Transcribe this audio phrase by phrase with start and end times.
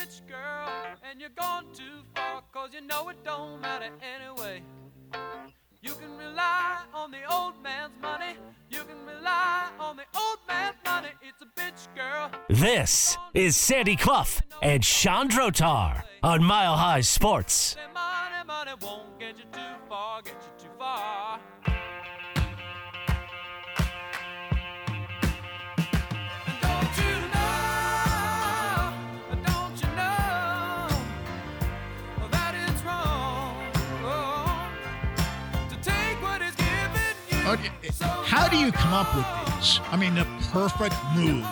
[0.00, 0.68] Rich girl
[1.10, 4.62] and you're gone too far cause you know it don't matter anyway.
[5.82, 8.36] You can rely on the old man's money.
[8.70, 11.10] You can rely on the old man's money.
[11.20, 12.30] It's a bitch girl.
[12.48, 17.76] This is Sandy Clough and Sean Drotar on Mile High Sports.
[17.76, 17.92] Money,
[18.46, 19.00] money
[38.24, 39.80] How do you come up with these?
[39.90, 41.42] I mean, the perfect mood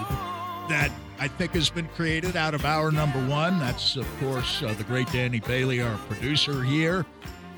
[0.69, 3.59] that I think has been created out of our number one.
[3.59, 7.05] That's, of course, uh, the great Danny Bailey, our producer here.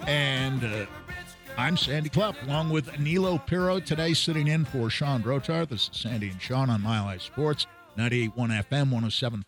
[0.07, 0.87] And uh,
[1.59, 5.69] I'm Sandy Clough, along with Anilo Piro today, sitting in for Sean Drotar.
[5.69, 7.67] This is Sandy and Sean on Mile High Sports,
[7.99, 8.91] 98.1 FM,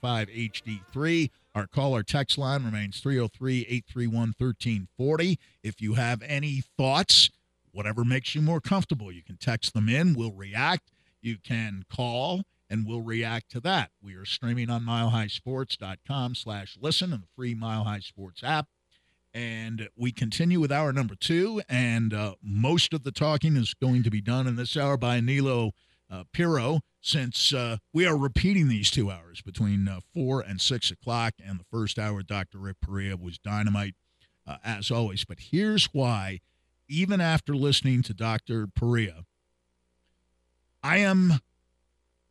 [0.02, 0.52] 107.5
[0.84, 1.30] HD3.
[1.54, 5.38] Our caller text line remains 303 831 1340.
[5.62, 7.30] If you have any thoughts,
[7.72, 10.14] whatever makes you more comfortable, you can text them in.
[10.14, 10.92] We'll react.
[11.20, 12.42] You can call
[12.72, 13.90] and we'll react to that.
[14.00, 18.66] We are streaming on milehighsports.com slash listen and the free Mile High Sports app.
[19.34, 24.02] And we continue with hour number two, and uh, most of the talking is going
[24.02, 25.72] to be done in this hour by Nilo
[26.10, 30.90] uh, Piro, since uh, we are repeating these two hours between uh, four and six
[30.90, 31.34] o'clock.
[31.42, 32.58] And the first hour, Dr.
[32.58, 33.94] Rick Perea was dynamite,
[34.46, 35.24] uh, as always.
[35.24, 36.40] But here's why,
[36.88, 38.66] even after listening to Dr.
[38.66, 39.24] Perea,
[40.82, 41.40] I am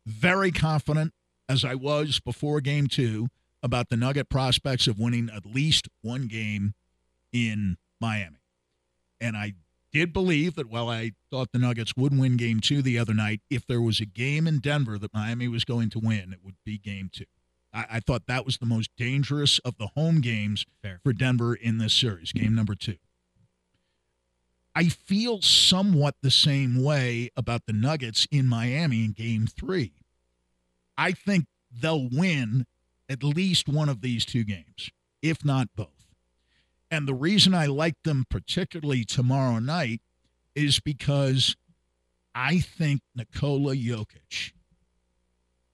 [0.06, 1.12] very confident,
[1.48, 3.28] as I was before game two,
[3.62, 6.74] about the Nugget prospects of winning at least one game
[7.32, 8.38] in Miami.
[9.20, 9.54] And I
[9.92, 13.40] did believe that while I thought the Nuggets would win game two the other night,
[13.50, 16.56] if there was a game in Denver that Miami was going to win, it would
[16.64, 17.26] be game two.
[17.72, 21.00] I, I thought that was the most dangerous of the home games Fair.
[21.02, 22.96] for Denver in this series, game number two.
[24.74, 29.92] I feel somewhat the same way about the Nuggets in Miami in game three.
[30.96, 32.66] I think they'll win
[33.08, 34.90] at least one of these two games,
[35.20, 35.88] if not both.
[36.90, 40.00] And the reason I like them particularly tomorrow night
[40.54, 41.56] is because
[42.34, 44.52] I think Nikola Jokic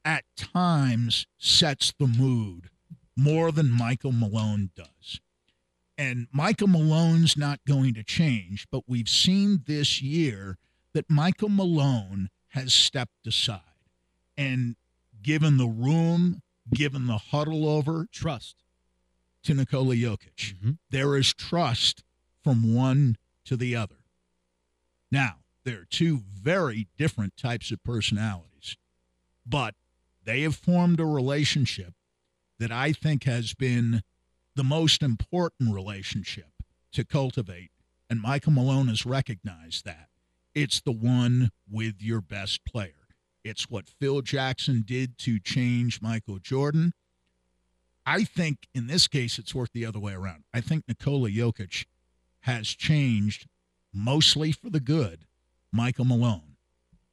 [0.05, 2.71] at times sets the mood
[3.17, 5.21] more than Michael Malone does.
[5.99, 10.57] And Michael Malone's not going to change, but we've seen this year
[10.95, 13.61] that Michael Malone has stepped aside
[14.37, 14.77] and
[15.21, 16.41] given the room,
[16.73, 18.63] given the huddle over Trust.
[19.43, 20.55] to Nikola Jokic.
[20.61, 20.79] Mhm.
[20.91, 22.03] There is trust
[22.43, 24.05] from one to the other.
[25.11, 28.77] Now, there are two very different types of personalities,
[29.47, 29.75] but
[30.25, 31.95] they have formed a relationship
[32.59, 34.03] that I think has been
[34.59, 36.51] the most important relationship
[36.93, 37.71] to cultivate.
[38.11, 40.09] And Michael Malone has recognized that.
[40.53, 43.07] It's the one with your best player.
[43.45, 46.93] It's what Phil Jackson did to change Michael Jordan.
[48.05, 50.43] I think in this case, it's worked the other way around.
[50.53, 51.87] I think Nikola Jokic
[52.41, 53.47] has changed
[53.95, 55.21] mostly for the good
[55.73, 56.57] Michael Malone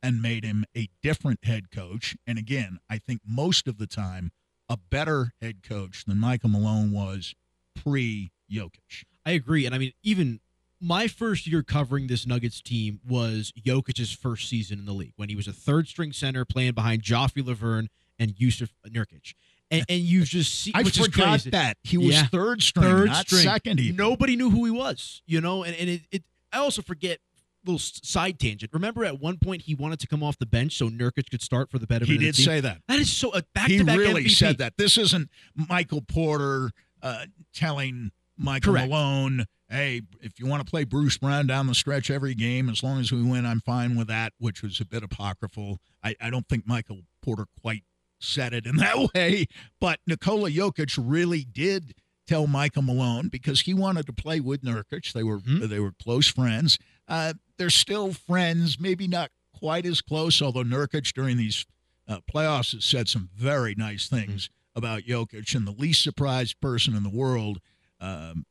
[0.02, 2.18] and made him a different head coach.
[2.26, 4.32] And again, I think most of the time,
[4.70, 7.34] a better head coach than Michael Malone was
[7.76, 9.04] pre Jokic.
[9.26, 9.66] I agree.
[9.66, 10.40] And I mean, even
[10.82, 15.30] my first year covering this Nuggets team was Jokic's first season in the league when
[15.30, 17.88] he was a third string center playing behind Joffrey Lauvergne
[18.20, 19.34] and Jusuf Nurkic.
[19.72, 21.50] And, and you just see, I which is forgot crazy.
[21.52, 21.78] that.
[21.84, 22.26] He was Yeah.
[22.28, 23.44] third string, third not string.
[23.44, 23.96] second even.
[23.96, 25.64] Nobody knew who he was, you know.
[25.64, 26.24] And, and it, it,
[26.54, 27.20] I also forget
[27.66, 28.72] little side tangent.
[28.74, 31.70] Remember, at one point he wanted to come off the bench so Nurkic could start
[31.72, 32.06] for the better.
[32.06, 32.82] He did say that.
[32.88, 34.32] that is so back he to back He really MVP.
[34.36, 34.74] said that.
[34.78, 35.30] This isn't
[35.70, 36.72] Michael Porter
[37.02, 38.90] uh, telling Michael Correct.
[38.90, 42.84] Malone, "Hey, if you want to play Bruce Brown down the stretch every game, as
[42.84, 45.80] long as we win, I'm fine with that." Which was a bit apocryphal.
[46.04, 47.84] I, I don't think Michael Porter quite
[48.20, 49.46] said it in that way,
[49.80, 51.94] but Nikola Jokic really did
[52.28, 55.14] tell Michael Malone because he wanted to play with Nurkic.
[55.14, 55.70] They were Mhm.
[55.70, 56.78] they were close friends.
[57.08, 60.42] Uh, they're still friends, maybe not quite as close.
[60.42, 61.66] Although Nurkic during these
[62.08, 66.96] uh, playoffs has said some very nice things about Jokic and the least surprised person
[66.96, 67.60] in the world
[68.02, 68.46] um,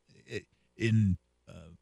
[0.77, 1.19] in
[1.49, 1.75] uh,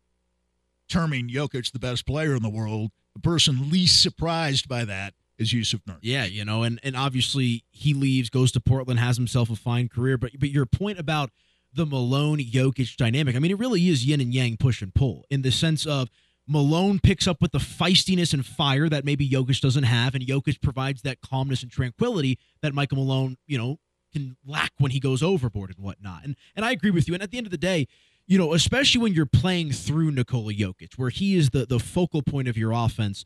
[0.89, 2.91] terming Jokic the best player in the world.
[3.15, 5.99] The person least surprised by that is Jusuf Nurkic.
[6.03, 9.89] Yeah, you know, and and obviously he leaves, goes to Portland, has himself a fine
[9.89, 10.19] career.
[10.19, 11.31] But but your point about
[11.75, 15.25] the Malone Jokic dynamic, I mean, it really is yin and yang, push and pull,
[15.31, 16.11] in the sense of
[16.47, 20.61] Malone picks up with the feistiness and fire that maybe Jokic doesn't have, and Jokic
[20.61, 23.79] provides that calmness and tranquility that Michael Malone, you know,
[24.12, 26.25] can lack when he goes overboard and whatnot.
[26.25, 27.15] And and I agree with you.
[27.15, 27.87] And at the end of the day,
[28.27, 32.23] you know, especially when you're playing through Nikola Jokic, where he is the the focal
[32.23, 33.25] point of your offense,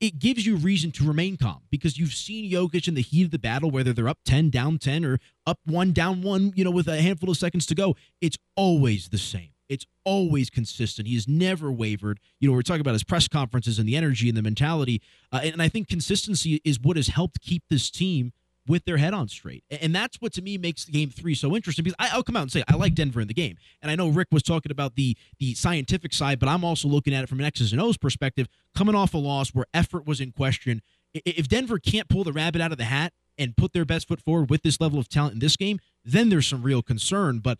[0.00, 3.30] it gives you reason to remain calm because you've seen Jokic in the heat of
[3.30, 6.70] the battle, whether they're up 10, down 10, or up one, down one, you know,
[6.70, 7.96] with a handful of seconds to go.
[8.20, 9.50] It's always the same.
[9.68, 11.08] It's always consistent.
[11.08, 12.20] He has never wavered.
[12.40, 15.02] You know, we're talking about his press conferences and the energy and the mentality.
[15.32, 18.32] Uh, and I think consistency is what has helped keep this team
[18.66, 19.64] with their head on straight.
[19.70, 22.36] And that's what to me makes the game three so interesting because I, will come
[22.36, 23.56] out and say I like Denver in the game.
[23.80, 27.14] And I know Rick was talking about the the scientific side, but I'm also looking
[27.14, 30.20] at it from an X's and O's perspective, coming off a loss where effort was
[30.20, 30.82] in question.
[31.14, 34.20] If Denver can't pull the rabbit out of the hat and put their best foot
[34.20, 37.38] forward with this level of talent in this game, then there's some real concern.
[37.38, 37.58] But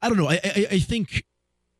[0.00, 0.28] I don't know.
[0.28, 1.24] I, I, I think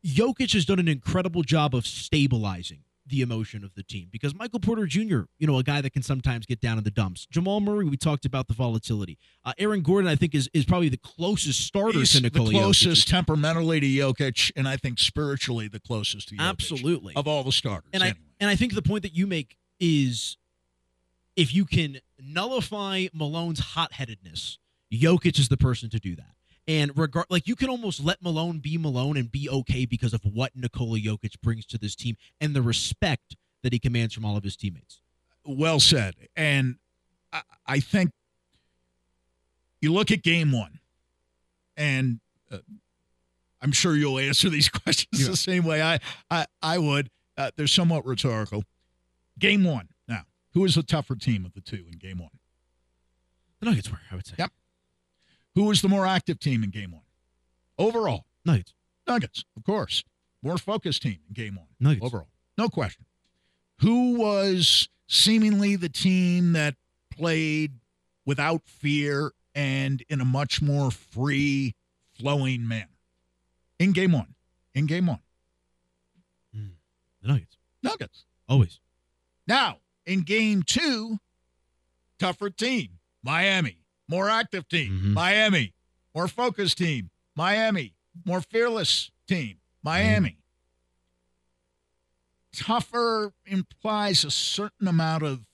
[0.05, 4.59] Jokic has done an incredible job of stabilizing the emotion of the team because Michael
[4.59, 7.25] Porter Jr., you know, a guy that can sometimes get down in the dumps.
[7.31, 9.17] Jamal Murray, we talked about the volatility.
[9.43, 13.07] Uh, Aaron Gordon, I think, is is probably the closest starter He's to the closest
[13.07, 13.09] Jokic.
[13.09, 16.49] temperamentally to Jokic, and I think spiritually the closest to Jokic.
[16.49, 17.13] Absolutely.
[17.15, 17.89] Of all the starters.
[17.93, 20.37] And I and I think the point that you make is
[21.35, 24.59] if you can nullify Malone's hot headedness,
[24.93, 26.35] Jokic is the person to do that.
[26.67, 30.21] And regard like you can almost let Malone be Malone and be okay because of
[30.23, 34.37] what Nikola Jokic brings to this team and the respect that he commands from all
[34.37, 35.01] of his teammates.
[35.45, 36.13] well said.
[36.35, 36.75] And
[37.33, 38.11] I, I think
[39.81, 40.79] you look at game one,
[41.77, 42.19] and
[42.51, 42.57] uh,
[43.61, 45.29] I'm sure you'll answer these questions Yeah.
[45.29, 47.09] the same way I I, I would.
[47.37, 48.63] Uh, they're somewhat rhetorical.
[49.39, 49.87] Game one.
[50.07, 50.23] Now,
[50.53, 52.31] who is the tougher team of the two in game one?
[53.59, 54.35] The Nuggets were, I would say.
[54.37, 54.51] Yep.
[55.55, 57.01] Who was the more active team in game one?
[57.77, 58.73] Overall, Nuggets.
[59.07, 60.03] Nuggets, of course.
[60.41, 61.67] More focused team in game one.
[61.79, 62.05] Nuggets.
[62.05, 62.29] Overall.
[62.57, 63.05] No question.
[63.81, 66.75] Who was seemingly the team that
[67.11, 67.73] played
[68.25, 71.75] without fear and in a much more free
[72.13, 72.87] flowing manner?
[73.79, 74.35] In game one.
[74.73, 75.21] In game one.
[76.53, 76.67] Hmm.
[77.21, 77.57] The Nuggets.
[77.81, 78.25] Nuggets.
[78.47, 78.79] Always.
[79.47, 81.17] Now, in game two,
[82.19, 82.99] tougher team.
[83.23, 83.77] Miami.
[84.09, 84.99] More active team.
[84.99, 85.13] Mhm.
[85.13, 85.73] Miami.
[86.15, 87.11] More focused team.
[87.35, 87.93] Miami.
[88.25, 89.59] More fearless team.
[89.83, 90.39] Miami.
[92.51, 95.45] Tougher implies a certain amount of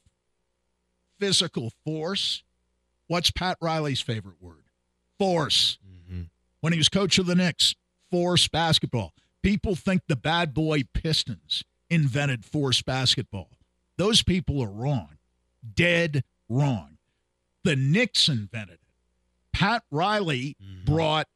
[1.19, 2.43] physical force.
[3.07, 4.63] What's Pat Riley's favorite word?
[5.19, 5.77] Force.
[5.85, 6.23] Mm-hmm.
[6.61, 7.75] When he was coach of the Knicks,
[8.09, 9.13] force basketball.
[9.43, 13.51] People think the bad boy Pistons invented force basketball.
[13.97, 15.17] Those people are wrong.
[15.75, 16.94] Dead wrong.
[17.65, 18.79] The Knicks invented it.
[19.51, 20.85] Pat Riley Mhm.
[20.85, 21.27] brought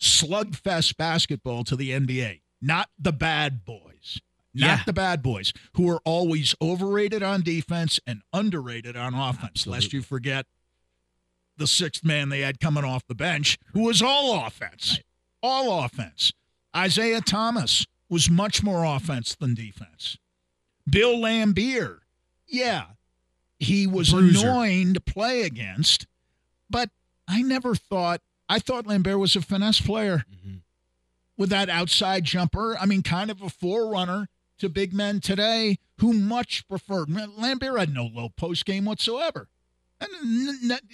[0.00, 4.20] slugfest basketball to the NBA, not the bad boys.
[4.54, 4.84] Not Yeah.
[4.84, 10.02] the bad boys who are always overrated on defense and underrated on offense, lest you
[10.02, 10.46] forget
[11.56, 14.92] the sixth man they had coming off the bench, who was all offense.
[14.92, 15.04] Right.
[15.42, 16.32] All offense.
[16.76, 20.16] Isiah Thomas was much more offense than defense.
[20.88, 22.00] Bill Laimbeer,
[22.48, 22.92] yeah,
[23.60, 24.48] he was Bruiser.
[24.48, 26.06] annoying to play against,
[26.68, 26.90] but
[27.28, 30.62] I never thought, I thought Laimbeer was a finesse player Mhm.
[31.36, 32.76] with that outside jumper.
[32.78, 37.08] I mean, kind of a forerunner to big men today who much preferred.
[37.08, 39.48] Laimbeer had no low post game whatsoever,
[40.00, 40.10] and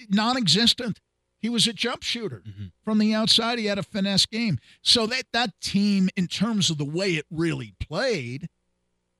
[0.09, 0.99] non existent.
[1.39, 2.71] He was a jump shooter Mhm.
[2.83, 3.59] from the outside.
[3.59, 4.59] He had a finesse game.
[4.81, 8.49] So that that team, in terms of the way it really played,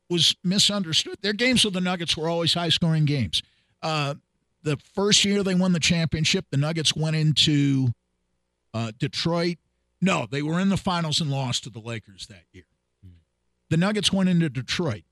[0.09, 1.17] was misunderstood.
[1.21, 3.41] Their games with the Nuggets were always high scoring games.
[3.81, 4.15] Uh,
[4.63, 7.89] the first year they won the championship, the Nuggets went into
[8.73, 9.57] uh, Detroit.
[10.01, 12.65] No, they were in the finals and lost to the Lakers that year.
[13.69, 15.03] The Nuggets went into Detroit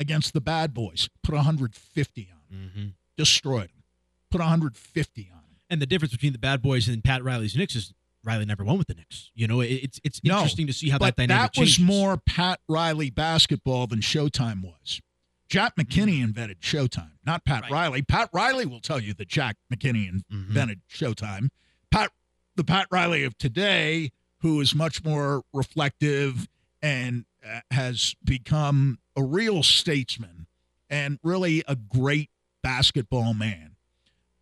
[0.00, 2.92] against the bad boys, put 150 on them, Mhm.
[3.16, 3.84] destroyed them,
[4.30, 5.60] put 150 on them.
[5.68, 7.92] And the difference between the bad boys and Pat Riley's Knicks is
[8.24, 9.30] Riley never won with the Knicks.
[9.34, 11.84] You know, it- it's it's No, interesting to see how that dynamic that was changes.
[11.84, 15.00] more Pat Riley basketball than Showtime was.
[15.48, 17.72] Jack McKinney invented Showtime, not Pat Right.
[17.72, 18.02] Riley.
[18.02, 20.48] Pat Riley will tell you that Jack McKinney in- Mhm.
[20.48, 21.48] invented Showtime.
[21.90, 22.12] Pat,
[22.56, 26.46] the Pat Riley of today, who is much more reflective
[26.82, 30.46] and uh, has become a real statesman
[30.90, 32.30] and really a great
[32.62, 33.76] basketball man.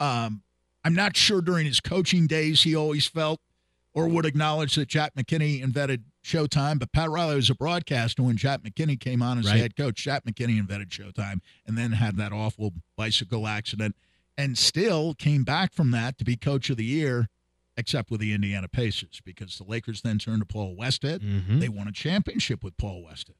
[0.00, 0.42] Um,
[0.84, 3.40] I'm not sure during his coaching days he always felt
[3.98, 6.78] or would acknowledge that Jack McKinney invented Showtime.
[6.78, 9.56] But Pat Riley was a broadcaster when Jack McKinney came on as Right.
[9.58, 10.02] head coach.
[10.04, 13.96] Jack McKinney invented Showtime and then had that awful bicycle accident
[14.36, 17.28] and still came back from that to be coach of the year,
[17.76, 21.18] except with the Indiana Pacers because the Lakers then turned to Paul Westhead.
[21.20, 21.58] Mhm.
[21.58, 23.34] They won a championship with Paul Westhead.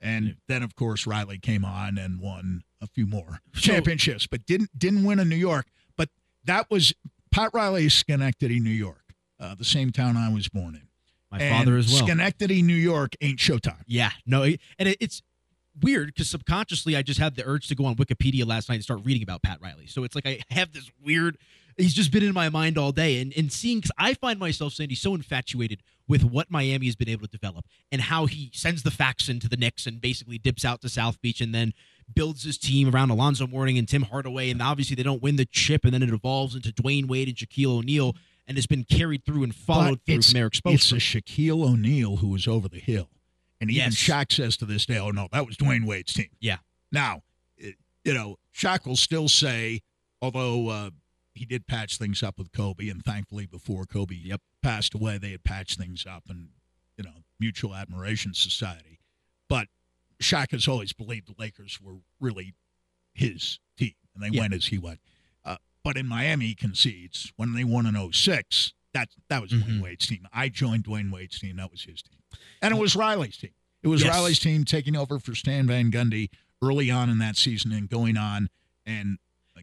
[0.00, 4.78] And then, of course, Riley came on and won a few more championships, but didn't
[4.78, 5.66] didn't win in New York.
[5.96, 6.08] But
[6.44, 6.94] that was
[7.32, 9.07] Pat Riley is Schenectady, New York,
[9.40, 10.88] uh, the same town I was born in.
[11.30, 12.06] My And father as well.
[12.06, 13.82] Schenectady, New York ain't Showtime.
[13.86, 15.22] Yeah, no, and it, it's
[15.80, 18.84] weird because subconsciously I just had the urge to go on Wikipedia last night and
[18.84, 19.86] start reading about Pat Riley.
[19.86, 21.36] So it's like I have this weird.
[21.76, 24.72] He's just been in my mind all day, and and seeing because I find myself,
[24.72, 28.82] Sandy, so infatuated with what Miami has been able to develop and how he sends
[28.82, 31.74] the facts into the Knicks and basically dips out to South Beach and then
[32.14, 35.44] builds his team around Alonzo Mourning and Tim Hardaway, and obviously they don't win the
[35.44, 38.16] chip, and then it evolves into Dwyane Wade and Shaquille O'Neal,
[38.48, 40.96] and it's been carried through and followed But through it's, from Eric it's Spoelstra.
[40.96, 43.10] a Shaquille O'Neal who was over the hill.
[43.60, 43.94] And even Yes.
[43.96, 46.30] Shaq says to this day, oh, no, that was Dwyane Wade's team.
[46.40, 46.58] Yeah.
[46.90, 47.22] Now,
[47.58, 49.82] you know, Shaq will still say,
[50.22, 50.90] although uh,
[51.34, 54.40] he did patch things up with Kobe, and thankfully before Kobe Yep.
[54.62, 56.48] passed away, they had patched things up and,
[56.96, 58.98] you know, Mutual Admiration Society.
[59.48, 59.68] But
[60.22, 62.54] Shaq has always believed the Lakers were really
[63.12, 64.42] his team, and they Yeah.
[64.42, 65.00] went as he went.
[65.84, 69.80] But in Miami, he concedes when they won in 06, that, that was Dwyane Mhm.
[69.82, 70.26] Wade's team.
[70.32, 71.56] I joined Dwyane Wade's team.
[71.56, 72.18] That was his team.
[72.60, 73.52] And it was Riley's team.
[73.82, 74.10] It was Yes.
[74.14, 76.30] Riley's team taking over for Stan Van Gundy
[76.62, 78.48] early on in that season and going on
[78.84, 79.18] and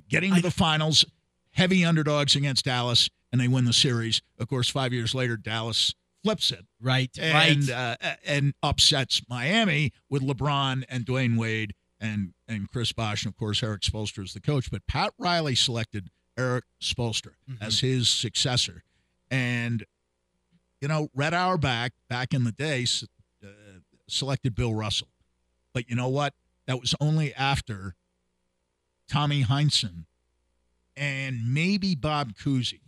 [0.10, 1.04] getting to I- the finals,
[1.52, 4.22] heavy underdogs against Dallas, and they win the series.
[4.40, 5.94] Of course, five years later, Dallas
[6.24, 7.98] flips it right, and right.
[8.02, 13.38] uh, and upsets Miami with LeBron and Dwyane Wade and and Chris Bosh and of
[13.38, 14.70] course Eric Spoelstra is the coach.
[14.72, 17.62] But Pat Riley selected Eric Spoelstra Mhm.
[17.62, 18.84] as his successor,
[19.32, 19.86] and
[20.82, 22.86] you know Red Auerbach back in the day
[23.44, 23.48] uh,
[24.08, 25.08] selected Bill Russell,
[25.74, 26.34] but you know what?
[26.68, 27.96] That was only after
[29.08, 30.06] Tommy Heinsohn
[30.98, 32.82] and maybe Bob Cousy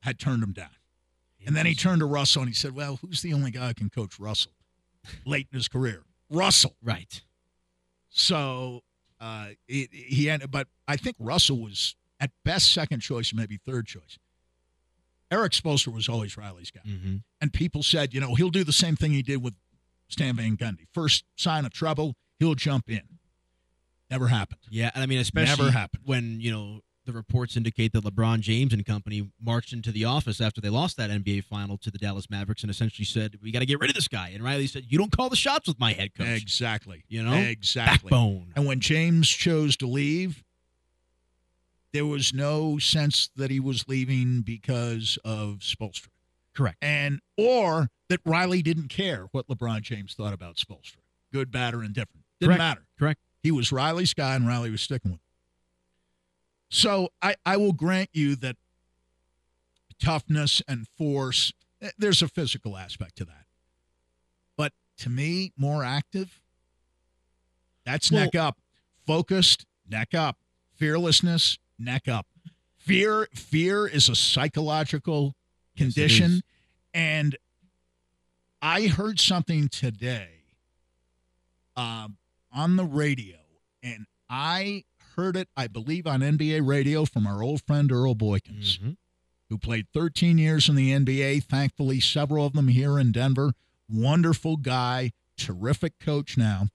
[0.00, 0.70] had turned him down.
[1.46, 3.74] And then he turned to Russell and he said, Well, who's the only guy who
[3.74, 4.52] can coach Russell
[5.26, 6.04] late in his career?
[6.30, 6.76] Russell.
[6.82, 7.22] right.
[8.16, 8.82] So
[9.20, 13.86] uh, it, he ended, but I think Russell was at best second choice, maybe third
[13.86, 14.18] choice.
[15.32, 16.80] Eric Spoelstra was always Riley's guy.
[16.86, 17.16] Mm-hmm.
[17.40, 19.54] And people said, you know, he'll do the same thing he did with
[20.08, 20.86] Stan Van Gundy.
[20.92, 23.02] First sign of trouble, he'll jump in.
[24.10, 24.60] Never happened.
[24.70, 26.02] Yeah, and I mean, especially Never happened.
[26.06, 30.40] when you know the reports indicate that LeBron James and company marched into the office
[30.40, 33.60] after they lost that NBA final to the Dallas Mavericks and essentially said, "We got
[33.60, 35.78] to get rid of this guy." And Riley said, "You don't call the shots with
[35.78, 37.04] my head coach." Exactly.
[37.08, 37.34] You know?
[37.34, 38.08] Exactly.
[38.08, 38.52] Backbone.
[38.56, 40.42] And when James chose to leave,
[41.92, 46.08] there was no sense that he was leaving because of Spoelstra.
[46.54, 46.78] Correct.
[46.82, 50.98] And or that Riley didn't care what LeBron James thought about Spoelstra.
[51.32, 52.24] Good, bad, or indifferent.
[52.40, 52.58] Didn't Correct.
[52.58, 52.86] matter.
[52.98, 53.20] Correct.
[53.42, 55.23] He was Riley's guy and Riley was sticking with him.
[56.74, 58.56] So I, I will grant you that
[60.02, 63.46] toughness and force, eh, there's a physical aspect to that.
[64.56, 66.40] But to me, more active,
[67.86, 68.58] that's Well- neck up.
[69.06, 70.38] Focused, neck up.
[70.74, 72.26] Fearlessness, neck up.
[72.76, 75.36] Fear, fear is a psychological
[75.76, 76.32] condition.
[76.32, 76.42] is.
[76.92, 77.36] and
[78.60, 80.40] I heard something today
[81.76, 82.16] um,
[82.50, 83.38] on the radio,
[83.82, 84.84] and I
[85.16, 88.96] heard it, I believe, on NBA radio from our old friend Earl Boykins, Mhm.
[89.48, 91.40] who played 13 years in the NBA.
[91.40, 93.54] Thankfully, several of them here in Denver.
[93.88, 96.68] Wonderful guy, terrific coach now.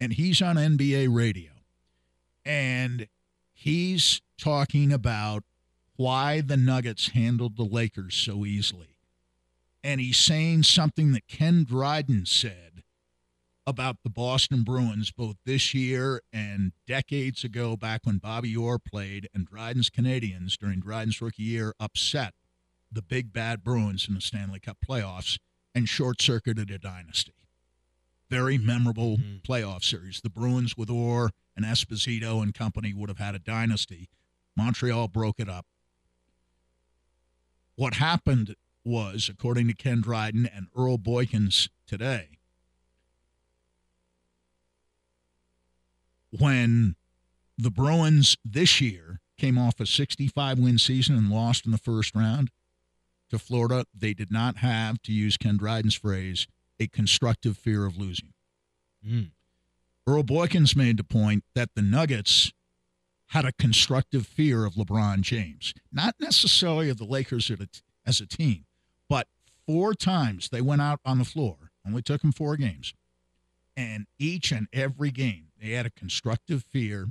[0.00, 1.52] And he's on NBA radio.
[2.44, 3.08] And
[3.52, 5.44] he's talking about
[5.96, 8.96] why the Nuggets handled the Lakers so easily.
[9.84, 12.79] And he's saying something that Ken Dryden said
[13.70, 19.28] about the Boston Bruins both this year and decades ago, back when Bobby Orr played
[19.32, 22.34] and Dryden's Canadiens during Dryden's rookie year upset
[22.92, 25.38] the big bad Bruins in the Stanley Cup playoffs
[25.74, 27.32] and short circuited a dynasty.
[28.28, 29.42] Very memorable Mhm.
[29.42, 30.20] playoff series.
[30.20, 34.08] The Bruins with Orr and Esposito and company would have had a dynasty.
[34.56, 35.66] Montreal broke it up.
[37.76, 42.39] What happened was, according to Ken Dryden and Earl Boykins today,
[46.30, 46.96] when
[47.58, 52.14] the Bruins this year came off a 65 win season and lost in the first
[52.14, 52.50] round
[53.30, 56.46] to Florida, they did not have, to use Ken Dryden's phrase,
[56.78, 58.32] a constructive fear of losing.
[59.06, 59.30] Mm.
[60.06, 62.52] Earl Boykins made the point that the Nuggets
[63.28, 67.50] had a constructive fear of LeBron James, not necessarily of the Lakers
[68.04, 68.64] as a team,
[69.08, 69.28] but
[69.66, 72.92] four times they went out on the floor, only took them four games.
[73.76, 77.08] And each and every game, they had a constructive fear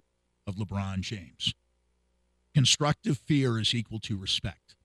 [0.48, 1.54] of LeBron James.
[2.54, 4.76] Constructive fear is equal to respect.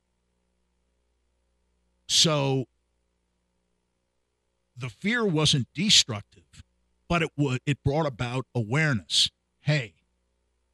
[2.07, 2.67] So
[4.77, 6.63] the fear wasn't destructive,
[7.09, 9.31] but it would it brought about awareness.
[9.61, 9.95] Hey,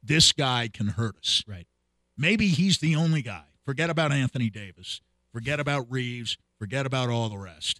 [0.03, 1.43] this guy can hurt us.
[1.47, 1.67] Right.
[2.17, 3.45] Maybe he's the only guy.
[3.65, 5.01] Forget about Anthony Davis.
[5.31, 6.37] Forget about Reaves.
[6.59, 7.79] Forget about all the rest.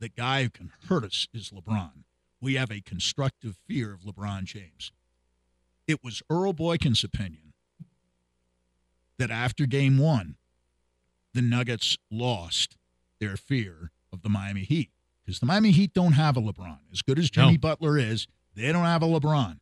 [0.00, 2.04] The guy who can hurt us is LeBron.
[2.40, 4.92] We have a constructive fear of LeBron James.
[5.86, 7.52] It was Earl Boykins' opinion
[9.18, 10.36] that after game one,
[11.34, 12.76] the Nuggets lost
[13.20, 14.90] their fear of the Miami Heat
[15.24, 16.78] because the Miami Heat don't have a LeBron.
[16.92, 17.58] As good as Jimmy No.
[17.58, 19.58] Butler is, they don't have a LeBron.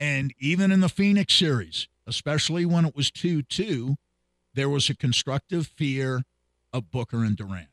[0.00, 3.96] And even in the Phoenix series, especially when it was 2 2,
[4.54, 6.22] there was a constructive fear
[6.72, 7.68] of Booker and Durant.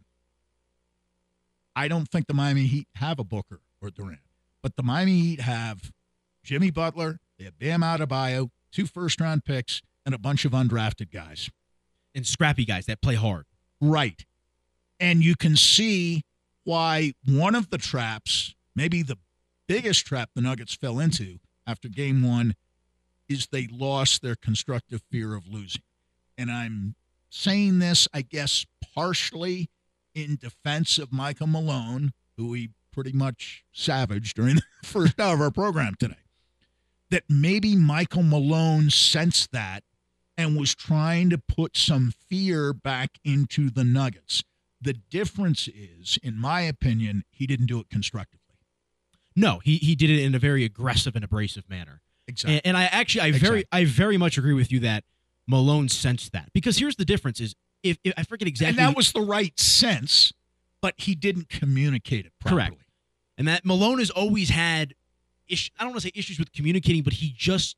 [1.75, 4.21] I don't think the Miami Heat have a Booker or Durant,
[4.61, 5.91] but the Miami Heat have
[6.43, 11.11] Jimmy Butler, they have Bam Adebayo, two first round picks, and a bunch of undrafted
[11.11, 11.49] guys.
[12.15, 13.45] And scrappy guys that play hard.
[13.81, 14.25] Right.
[14.99, 16.23] And you can see
[16.63, 19.17] why one of the traps, maybe the
[19.67, 22.55] biggest trap the Nuggets fell into after game one,
[23.27, 25.81] is they lost their constructive fear of losing.
[26.37, 26.95] And I'm
[27.29, 29.69] saying this, I guess, partially
[30.13, 35.41] in defense of Michael Malone, who we pretty much savaged during the first hour of
[35.41, 36.15] our program today.
[37.09, 39.83] That maybe Michael Malone sensed that
[40.37, 44.43] and was trying to put some fear back into the Nuggets.
[44.81, 48.39] The difference is, in my opinion, he didn't do it constructively.
[49.35, 52.01] No, he he did it in a very aggressive and abrasive manner.
[52.27, 52.55] Exactly.
[52.55, 55.03] And, and I actually, I very, I very much agree with you that
[55.47, 58.95] Malone sensed that because here's the difference: is if, if I forget exactly, and that
[58.95, 60.33] was the right sense,
[60.81, 62.67] but he didn't communicate it properly.
[62.67, 62.82] Correct.
[63.37, 64.93] And that Malone has always had,
[65.47, 67.75] ish, I don't want to say issues with communicating, but he just,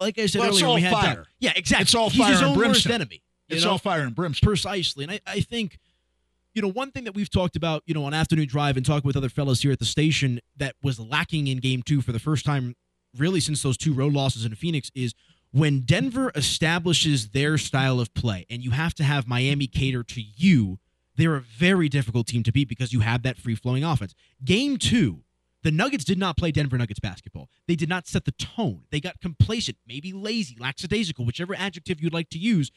[0.00, 1.14] like I said Well, earlier, all we had fire.
[1.16, 1.82] that- yeah, exactly.
[1.82, 3.22] It's all He's fire his and own worst enemy.
[3.48, 3.72] It's know?
[3.72, 4.46] all fire and brimstone.
[4.48, 5.78] precisely, and I, I think.
[6.54, 9.06] You know, one thing that we've talked about, you know, on afternoon drive and talking
[9.08, 12.18] with other fellows here at the station that was lacking in game two for the
[12.18, 12.76] first time,
[13.16, 15.14] really since those two road losses in Phoenix, is
[15.52, 20.20] when Denver establishes their style of play and you have to have Miami cater to
[20.20, 20.78] you,
[21.16, 24.14] they're a very difficult team to beat because you have that free flowing offense.
[24.44, 25.22] Game two,
[25.62, 27.48] the Nuggets did not play Denver Nuggets basketball.
[27.68, 28.82] They did not set the tone.
[28.90, 32.70] They got complacent, maybe lazy, lackadaisical, whichever adjective you'd like to use.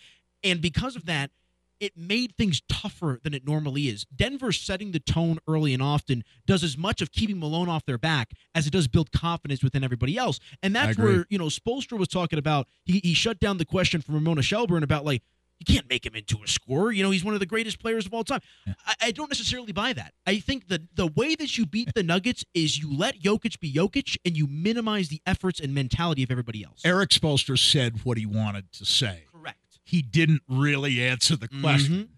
[0.44, 1.32] And because of that,
[1.80, 4.06] it made things tougher than it normally is.
[4.16, 7.98] Denver setting the tone early and often does as much of keeping Malone off their
[7.98, 10.40] back as it does build confidence within everybody else.
[10.64, 14.02] And that's where, you know, Spoelstra was talking about he, he shut down the question
[14.02, 15.22] from Ramona Shelburne about like
[15.60, 16.92] you can't make him into a scorer.
[16.92, 18.42] You know, he's one of the greatest players of all time.
[18.68, 20.14] I, I don't necessarily buy that.
[20.28, 23.72] I think the the way that you beat the Nuggets is you let Jokic be
[23.72, 26.82] Jokic and you minimize the efforts and mentality of everybody else.
[26.84, 29.24] Eric Spoelstra said what he wanted to say.
[29.32, 29.60] Correct.
[29.84, 32.10] He didn't really answer the question,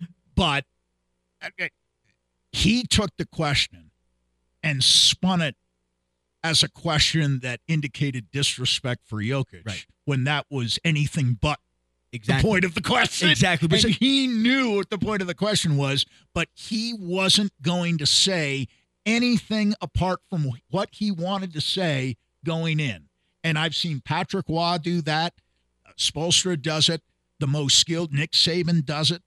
[0.00, 0.06] mm-hmm.
[0.34, 0.64] but
[2.52, 3.90] he took the question
[4.62, 5.56] and spun it
[6.42, 9.86] as a question that indicated disrespect for Jokic Right.
[10.04, 11.58] when that was anything but
[12.12, 12.42] Exactly.
[12.42, 13.30] the point of the question.
[13.30, 13.68] Exactly.
[13.70, 18.06] And he knew what the point of the question was, but he wasn't going to
[18.06, 18.66] say
[19.04, 23.08] anything apart from what he wanted to say going in.
[23.44, 25.34] And I've seen Patrick Roy do that.
[25.98, 27.02] Spoelstra does it.
[27.40, 29.22] The most skilled Nick Saban does it.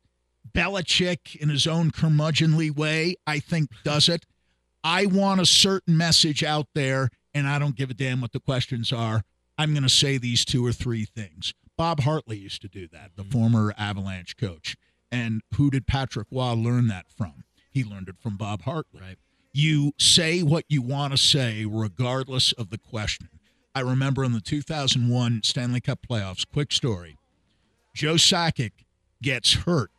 [0.54, 4.26] Belichick, in his own curmudgeonly way, I think does it.
[4.84, 8.39] I want a certain message out there, and I don't give a damn what the
[8.39, 9.22] questions are.
[9.58, 11.54] I'm going to say these two or three things.
[11.82, 13.32] Bob Hartley used to do that, the mm-hmm.
[13.32, 14.78] former Avalanche coach.
[15.12, 17.44] And who did Patrick Roy learn that from?
[17.72, 19.02] He learned it from Bob Hartley.
[19.02, 19.17] Right.
[19.52, 23.30] You say what you want to say, regardless of the question.
[23.74, 27.17] I remember in the 2001 Stanley Cup playoffs, quick story
[27.96, 28.74] Joe Sakic
[29.24, 29.89] gets hurt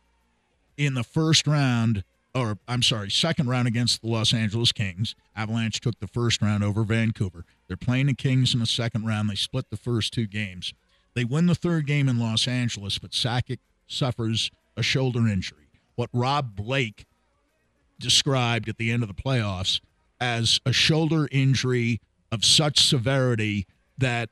[0.77, 5.15] in the first round, or I'm sorry, second round against the Los Angeles Kings.
[5.35, 7.43] Avalanche took the first round over Vancouver.
[7.67, 9.29] They're playing the Kings in the second round.
[9.29, 10.73] They split the first two games.
[11.15, 15.69] They win the third game in Los Angeles, but Sakic suffers a shoulder injury.
[15.95, 17.05] What Rob Blake
[17.99, 19.79] described at the end of the playoffs
[20.19, 24.29] as a shoulder injury of such severity that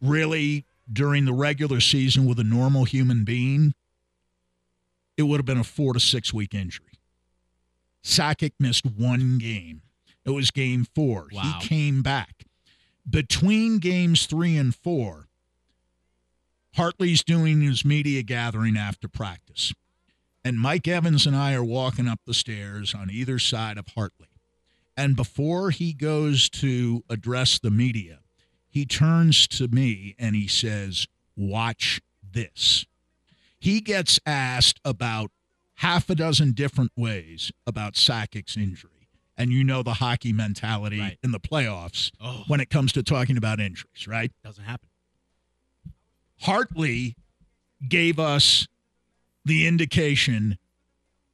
[0.00, 3.74] really during the regular season with a normal human being,
[5.16, 6.86] it would have been a four to six week injury.
[8.02, 9.82] Sakic missed one game.
[10.24, 11.28] It was game four.
[11.32, 11.42] Wow.
[11.42, 12.44] He came back.
[13.08, 15.28] Between games three and four,
[16.74, 19.72] Hartley's doing his media gathering after practice.
[20.44, 24.28] And Mike Evans and I are walking up the stairs on either side of Hartley.
[24.96, 28.20] And before he goes to address the media,
[28.68, 31.06] he turns to me and he says,
[31.36, 32.84] Watch this.
[33.58, 35.30] He gets asked about
[35.76, 38.90] half a dozen different ways about Sakic's injury.
[39.36, 41.18] And you know the hockey mentality Right.
[41.22, 44.30] in the playoffs Oh, when it comes to talking about injuries, right?
[44.44, 44.89] doesn't happen.
[46.42, 47.16] Hartley
[47.86, 48.66] gave us
[49.44, 50.58] the indication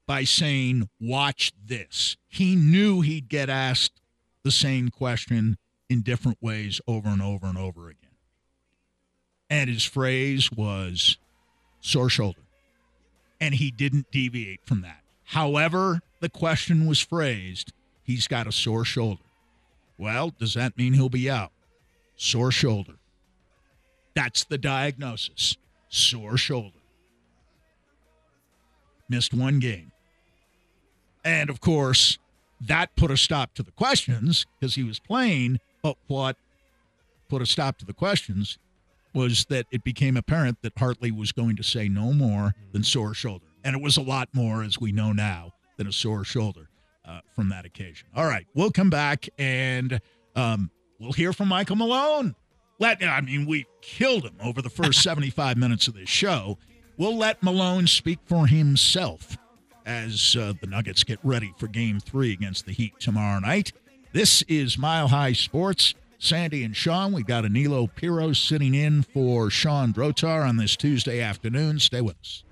[0.06, 2.16] by saying, Watch this.
[2.28, 4.00] He knew he'd get asked
[4.42, 8.10] the same question in different ways over and over and over again.
[9.48, 11.18] And his phrase was
[11.80, 12.40] sore shoulder.
[13.40, 15.02] And he didn't deviate from that.
[15.24, 19.22] However, the question was phrased, he's got a sore shoulder.
[19.98, 21.52] Well, does that mean he'll be out?
[22.16, 22.94] Sore shoulder.
[24.16, 25.56] That's the diagnosis.
[25.88, 26.80] Sore shoulder.
[29.08, 29.92] Missed one game.
[31.24, 32.18] And of course,
[32.60, 35.60] that put a stop to the questions because he was playing.
[35.82, 36.36] But what
[37.28, 38.58] put a stop to the questions
[39.12, 43.14] was that it became apparent that Hartley was going to say no more than sore
[43.14, 43.46] shoulder.
[43.64, 46.68] And it was a lot more, as we know now, than a sore shoulder
[47.04, 48.08] uh, from that occasion.
[48.16, 50.00] All right, we'll come back and
[50.34, 52.34] um, we'll hear from Michael Malone.
[52.78, 56.58] Let I mean, we killed him over the first 75 minutes of this show.
[56.98, 59.36] We'll let Malone speak for himself
[59.84, 63.72] as uh, the Nuggets get ready for game three against the Heat tomorrow night.
[64.12, 65.94] This is Mile High Sports.
[66.18, 71.20] Sandy and Sean, we've got Anilo Piro sitting in for Sean Drotar on this Tuesday
[71.20, 71.78] afternoon.
[71.78, 72.42] Stay with us.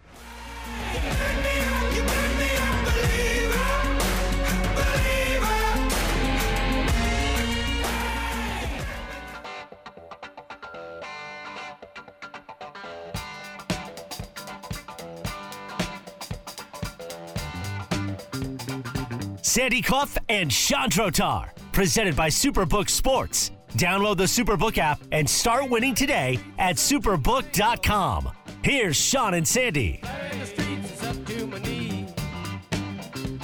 [19.54, 23.52] Sandy Clough and Sean Drotar, presented by Superbook Sports.
[23.74, 28.32] Download the Superbook app and start winning today at superbook.com.
[28.64, 30.00] Here's Sean and Sandy.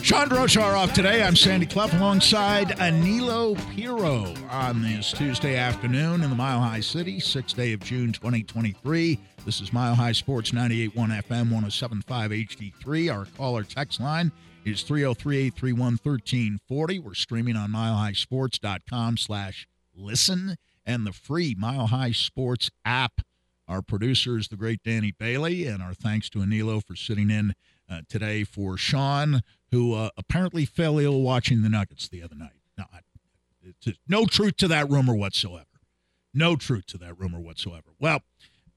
[0.02, 1.22] Sean Drotar off today.
[1.22, 7.20] I'm Sandy Clough alongside Anilo Piro on this Tuesday afternoon in the Mile High City,
[7.20, 9.16] 6th day of June 2023.
[9.46, 10.92] This is Mile High Sports 98.1
[11.22, 13.14] FM 1075 HD3.
[13.14, 14.32] Our caller text line
[14.64, 17.02] is 303-831-1340.
[17.02, 23.22] We're streaming on milehighsports.com slash listen and the free Mile High Sports app.
[23.68, 27.54] Our producer is the great Danny Bailey, and our thanks to Anilo for sitting in
[27.88, 32.50] uh, today for Sean, who uh, apparently fell ill watching the Nuggets the other night.
[32.76, 32.86] No,
[34.08, 35.66] no truth to that rumor whatsoever.
[36.32, 37.90] No truth to that rumor whatsoever.
[37.98, 38.22] Well,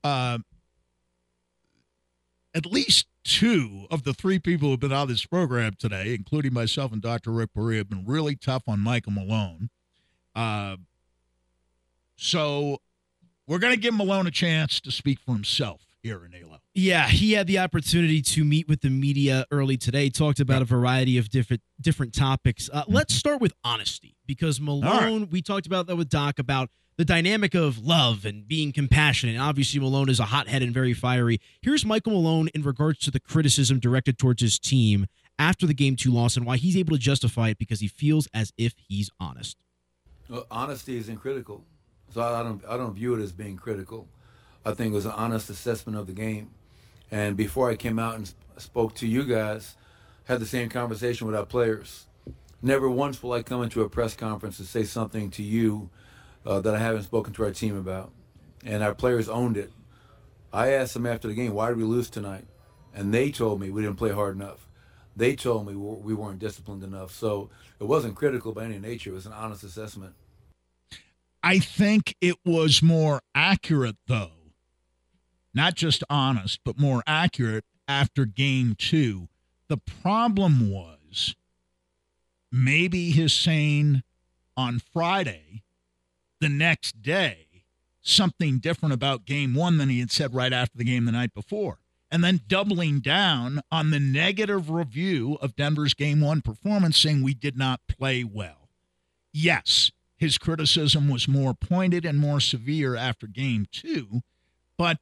[0.04, 0.40] uh,
[2.54, 6.54] at least two of the three people who have been on this program today, including
[6.54, 7.32] myself and Dr.
[7.32, 9.70] Rick Perea, have been really tough on Michael Malone.
[10.36, 10.78] Uh,
[12.16, 12.80] so
[13.48, 16.60] we're going to give Malone a chance to speak for himself here in ALO.
[16.74, 20.10] Yeah, he had the opportunity to meet with the media early today.
[20.10, 22.70] Talked about a variety of different different topics.
[22.72, 25.30] Uh, let's start with honesty because Malone.
[25.30, 29.36] We talked about that with Doc about the dynamic of love and being compassionate.
[29.36, 31.40] And Obviously, Malone is a hothead and very fiery.
[31.62, 35.08] Here's Michael Malone in regards to the criticism directed towards his team
[35.40, 38.28] after the game two loss and why he's able to justify it because he feels
[38.34, 39.58] as if he's honest.
[40.30, 41.66] Well, honesty isn't critical,
[42.14, 44.08] so I don't I don't view it as being critical.
[44.66, 46.52] I think it was an honest assessment of the game.
[47.12, 49.76] And before I came out and spoke to you guys,
[50.26, 52.06] had the same conversation with our players.
[52.62, 55.90] Never once will I come into a press conference and say something to you
[56.46, 58.12] uh, that I haven't spoken to our team about.
[58.66, 59.72] And our players owned it.
[60.52, 62.46] I asked them after the game, why did we lose tonight?
[62.94, 64.68] And they told me we didn't play hard enough.
[65.16, 67.12] They told me we we weren't disciplined enough.
[67.12, 69.12] So it wasn't critical by any nature.
[69.12, 70.14] It was an honest assessment.
[71.44, 74.54] I think it was more accurate, though,
[75.54, 79.28] not just honest, but more accurate after game two.
[79.68, 81.36] The problem was
[82.52, 84.04] maybe his saying
[84.56, 85.64] on Friday,
[86.44, 87.48] the next day,
[88.02, 91.34] something different about game one than he had said right after the game the night
[91.34, 91.80] before.
[92.12, 97.34] And then doubling down on the negative review of Denver's game one performance, saying we
[97.34, 98.68] did not play well.
[99.32, 104.22] Yes, his criticism was more pointed and more severe after game two,
[104.78, 105.00] but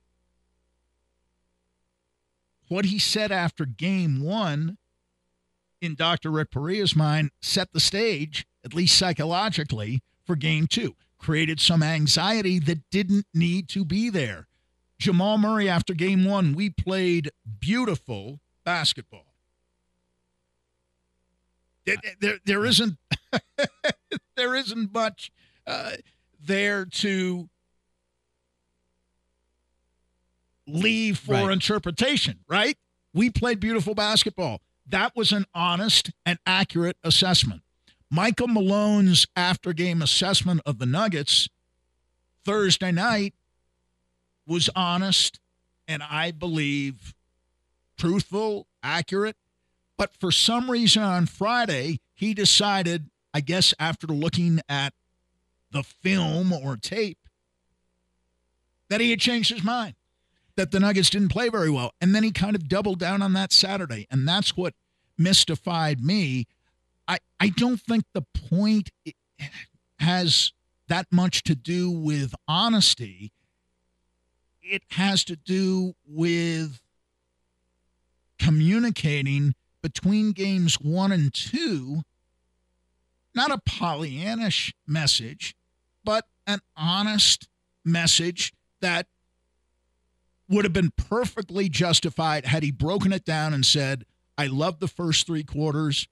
[2.67, 4.77] what he said after game one,
[5.81, 6.29] in Dr.
[6.29, 10.95] Rick Perea's mind, set the stage, at least psychologically, for game two.
[11.21, 14.47] Created some anxiety that didn't need to be there.
[14.99, 17.29] Jamal Murray after game one, we played
[17.59, 19.35] beautiful basketball.
[21.85, 22.97] There, there, there isn't
[24.35, 25.31] there isn't much
[25.67, 25.91] uh,
[26.39, 27.49] there to
[30.67, 31.51] leave for Right.
[31.51, 32.77] interpretation, right?
[33.13, 34.61] We played beautiful basketball.
[34.87, 37.61] That was an honest and accurate assessment.
[38.13, 41.47] Michael Malone's after game assessment of the Nuggets
[42.43, 43.33] Thursday night
[44.45, 45.39] was honest
[45.87, 47.13] and I believe
[47.97, 49.37] truthful, accurate.
[49.97, 54.93] But for some reason on Friday, he decided, I guess after looking at
[55.71, 57.17] the film or tape,
[58.89, 59.95] that he had changed his mind,
[60.57, 61.93] that the Nuggets didn't play very well.
[62.01, 64.05] And then he kind of doubled down on that Saturday.
[64.11, 64.73] And that's what
[65.17, 66.47] mystified me.
[67.11, 68.89] I, I don't think the point
[69.99, 70.53] has
[70.87, 73.33] that much to do with honesty.
[74.61, 76.79] It has to do with
[78.39, 82.03] communicating between games one and two,
[83.35, 85.53] not a Pollyannish message,
[86.05, 87.49] but an honest
[87.83, 89.07] message that
[90.47, 94.05] would have been perfectly justified had he broken it down and said,
[94.37, 96.07] I love the first three quarters,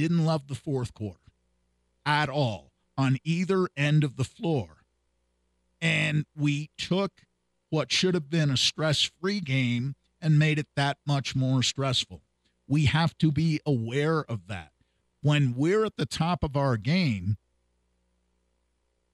[0.00, 1.20] didn't love the fourth quarter
[2.06, 4.78] at all on either end of the floor.
[5.78, 7.12] And we took
[7.68, 12.22] what should have been a stress free game and made it that much more stressful.
[12.66, 14.72] We have to be aware of that.
[15.20, 17.36] When we're at the top of our game,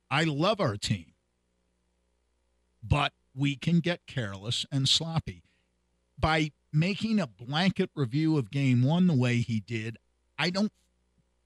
[0.09, 1.15] I love our team,
[2.81, 5.43] but we can get careless and sloppy.
[6.17, 9.99] By making a blanket review of game one the way he did,
[10.39, 10.73] I don't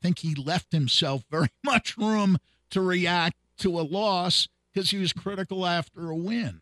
[0.02, 2.38] think he left himself very much room
[2.70, 6.60] to react to a loss because he was critical after a win.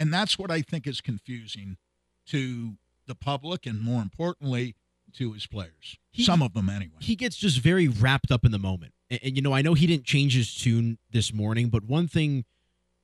[0.00, 1.76] And that's what I think is confusing
[2.26, 2.74] to
[3.06, 4.74] the public and more importantly
[5.18, 5.98] to his players.
[6.10, 6.94] He- Some of them anyway.
[7.00, 8.92] he gets just very wrapped up in the moment.
[9.10, 12.08] And, and, you know, I know he didn't change his tune this morning, but one
[12.08, 12.44] thing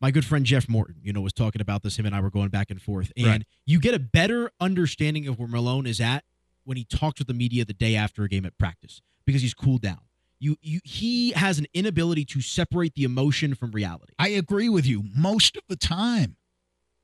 [0.00, 1.98] my good friend Jeff Morton, you know, was talking about this.
[1.98, 3.12] Him and I were going back and forth.
[3.18, 3.42] And Right.
[3.66, 6.24] you get a better understanding of where Malone is at
[6.70, 9.54] when he talks with the media the day after a game at practice because he's
[9.54, 9.98] cooled down.
[10.38, 14.12] You, you, he has an inability to separate the emotion from reality.
[14.20, 16.36] I agree with you most of the time.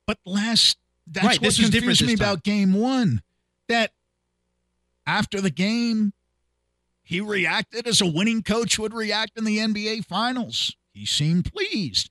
[0.07, 3.23] But last that's Right, what this confused me about game one.
[3.69, 3.91] That
[5.05, 6.13] after the game,
[7.03, 10.77] he reacted as a winning coach would react in the NBA finals.
[10.93, 12.09] He seemed pleased.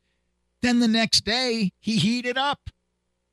[0.62, 2.70] Then the next day, he heated up,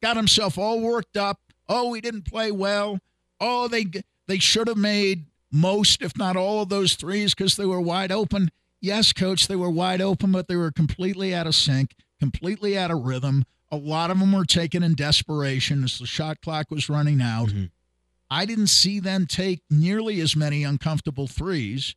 [0.01, 1.41] got himself all worked up.
[1.69, 3.01] Oh, we didn't play well.
[3.41, 3.87] Oh, they
[4.27, 8.13] they should have made most, if not all, of those threes because they were wide
[8.13, 8.51] open.
[8.81, 12.91] Yes, coach, they were wide open, but they were completely out of sync, completely out
[12.91, 13.45] of rhythm.
[13.71, 17.49] A lot of them were taken in desperation as the shot clock was running out.
[17.51, 17.71] Mhm.
[18.31, 21.95] I didn't see them take nearly as many uncomfortable threes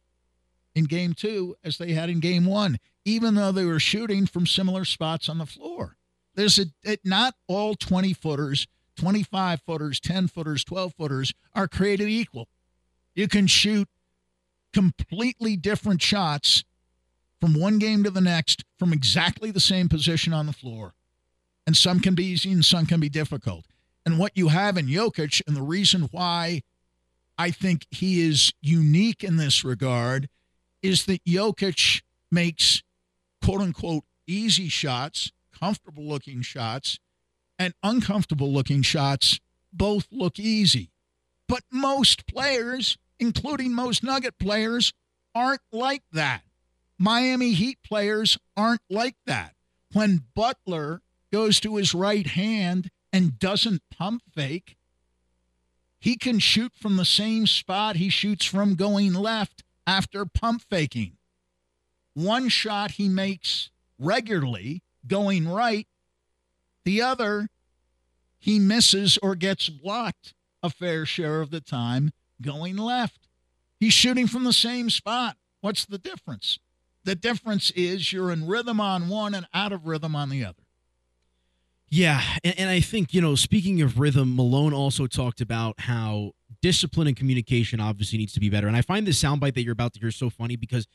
[0.76, 4.46] in game two as they had in game one, even though they were shooting from
[4.46, 5.96] similar spots on the floor.
[6.36, 12.08] There's a it, not all 20 footers, 25 footers, 10 footers, 12 footers are created
[12.08, 12.48] equal.
[13.14, 13.88] You can shoot
[14.74, 16.64] completely different shots
[17.40, 20.94] from one game to the next from exactly the same position on the floor.
[21.68, 23.66] And some can be easy and some can be difficult.
[24.06, 26.62] And what you have in Jokic, and the reason why
[27.38, 30.30] I think he is unique in this regard,
[30.82, 32.84] is that Jokic makes
[33.44, 37.00] quote unquote easy shots, comfortable looking shots,
[37.58, 39.40] and uncomfortable looking shots
[39.72, 40.92] both look easy.
[41.48, 44.94] But most players, including most Nugget players,
[45.34, 46.44] aren't like that.
[46.98, 49.54] Miami Heat players aren't like that.
[49.94, 54.78] When Butler goes to his right hand and doesn't pump fake,
[56.00, 61.18] he can shoot from the same spot he shoots from going left after pump faking.
[62.14, 65.88] One shot he makes regularly going right,
[66.86, 67.50] the other
[68.38, 73.28] he misses or gets blocked a fair share of the time going left.
[73.80, 75.38] He's shooting from the same spot.
[75.62, 76.60] What's the difference?
[77.04, 80.64] The difference is you're in rhythm on one and out of rhythm on the other.
[81.88, 86.32] Yeah, and, and I think you know, speaking of rhythm, Malone also talked about how
[86.62, 88.68] discipline and communication obviously needs to be better.
[88.68, 90.88] And I find this soundbite that you're about to hear so funny because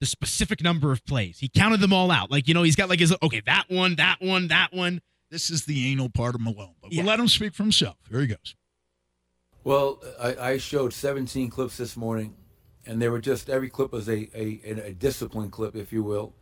[0.00, 2.30] the specific number of plays he counted them all out.
[2.30, 5.00] Like you know, he's got like his okay, that one, that one, that one.
[5.34, 7.02] This is the anal part of Malone, but Yeah.
[7.02, 7.96] we'll let him speak for himself.
[8.08, 8.54] Here he goes.
[9.64, 12.36] Well, I, I showed 17 clips this morning,
[12.86, 16.36] and they were just every clip was a, a, a discipline clip, if you will,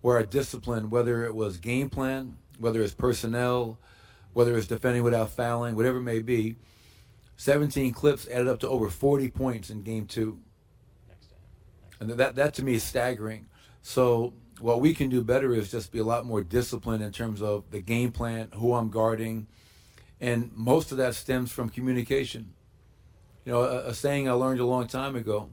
[0.00, 3.80] where a discipline, whether it was game plan, whether it's personnel,
[4.32, 6.54] whether it's defending without fouling, whatever it may be.
[7.38, 10.38] 17 clips added up to over 40 points in game two.
[11.98, 13.48] And that, that to me is staggering.
[13.82, 17.42] So what we can do better is just be a lot more disciplined in terms
[17.42, 19.46] of the game plan, who I'm guarding,
[20.20, 22.54] and most of that stems from communication.
[23.44, 25.50] You know, a, a saying I learned a long time ago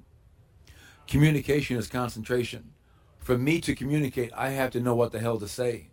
[1.07, 2.71] communication is concentration.
[3.19, 5.89] For me to communicate, I have to know what the hell to say.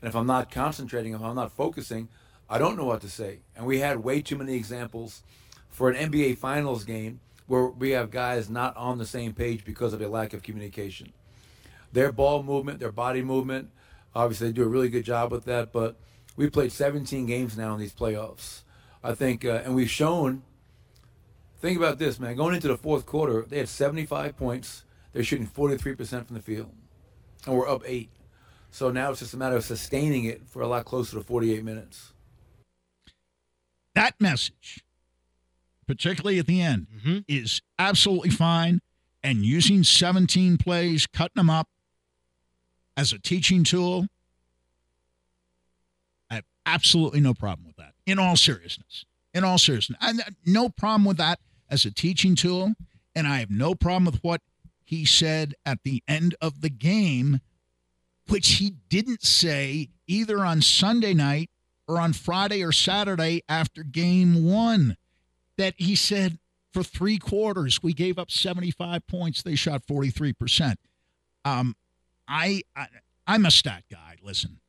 [0.00, 2.08] And if I'm not concentrating, if I'm not focusing,
[2.50, 3.40] I don't know what to say.
[3.56, 5.22] And we had way too many examples
[5.68, 9.92] for an NBA Finals game where we have guys not on the same page because
[9.92, 11.12] of a lack of communication.
[11.92, 13.70] Their ball movement, their body movement,
[14.14, 15.72] obviously they do a really good job with that.
[15.72, 15.96] But
[16.36, 18.62] we played 17 games now in these playoffs.
[19.04, 20.42] I think, uh, and we've shown.
[21.60, 22.34] Think about this, man.
[22.36, 24.84] Going into the fourth quarter, they had 75 points.
[25.12, 26.72] They're shooting 43% from the field,
[27.46, 28.10] and we're up eight.
[28.70, 31.62] So now it's just a matter of sustaining it for a lot closer to 48
[31.62, 32.12] minutes.
[33.94, 34.82] That message,
[35.86, 37.18] particularly at the end, Mm-hmm.
[37.28, 38.80] is absolutely fine.
[39.22, 41.68] And using 17 plays, cutting them up
[42.96, 44.06] as a teaching tool,
[46.30, 47.94] I have absolutely no problem with that.
[48.06, 50.12] In all seriousness, in all seriousness, I,
[50.44, 52.74] no problem with that as a teaching tool.
[53.14, 54.40] And I have no problem with what
[54.84, 57.40] he said at the end of the game,
[58.28, 61.50] which he didn't say either on Sunday night
[61.88, 64.96] or on Friday or Saturday after game one.
[65.58, 66.38] That he said
[66.72, 70.76] for three quarters we gave up 75 points, they shot 43%.
[71.44, 71.76] Um,
[72.28, 72.86] I, I
[73.26, 74.16] I'm a stat guy.
[74.22, 74.60] Listen,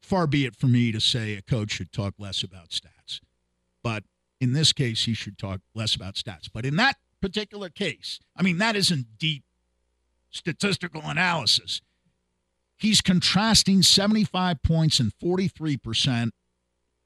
[0.00, 3.20] far be it for me to say a coach should talk less about stats,
[3.82, 4.04] but
[4.40, 6.48] in this case, he should talk less about stats.
[6.52, 9.44] But in that particular case, I mean, that isn't deep
[10.30, 11.80] statistical analysis.
[12.76, 16.30] He's contrasting 75 points and 43%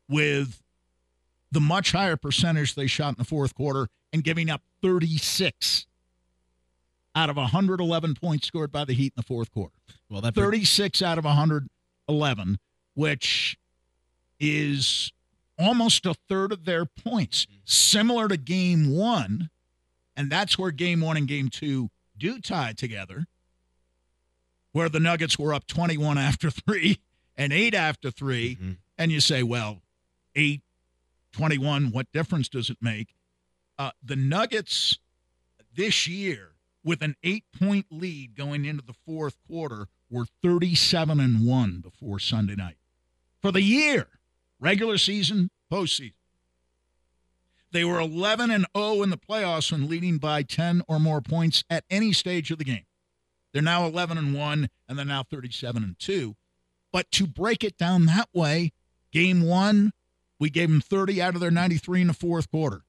[0.09, 0.63] with
[1.53, 5.87] the much higher percentage they shot in the fourth quarter and giving up 36
[7.17, 9.75] out of 111 points scored by the Heat in the fourth quarter.
[10.09, 12.59] Well, that 36 out of 111,
[12.95, 13.57] which
[14.39, 15.11] is
[15.59, 19.49] almost a third of their points, similar to game one.
[20.15, 23.27] And that's where game one and game two do tie together,
[24.73, 26.99] where the Nuggets were up 21 after three
[27.37, 28.77] and eight after 3 Mhm.
[28.99, 29.83] And you say, well,
[30.35, 30.63] eight,
[31.33, 33.15] 21, what difference does it make?
[33.79, 34.99] Uh, the Nuggets
[35.75, 36.53] this year,
[36.87, 42.21] with an eight point lead going into the fourth quarter, were 37 and 1 before
[42.21, 42.77] Sunday night.
[43.43, 44.07] For the year,
[44.61, 46.13] regular season, postseason.
[47.73, 51.65] They were 11 and 0 in the playoffs when leading by 10 or more points
[51.69, 52.87] at any stage of the game.
[53.53, 56.37] They're now 11 and 1 and they're now 37 and 2.
[56.93, 58.73] But to break it down that way,
[59.13, 59.91] game 1,
[60.39, 62.86] we gave them 30 out of their 93 in the fourth quarter.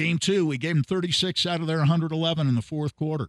[0.00, 3.28] Game 2, we gave them 36 out of their 111 in the fourth quarter.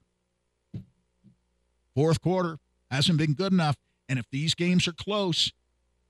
[1.94, 3.76] Fourth quarter hasn't been good enough.
[4.08, 5.52] And if these games are close,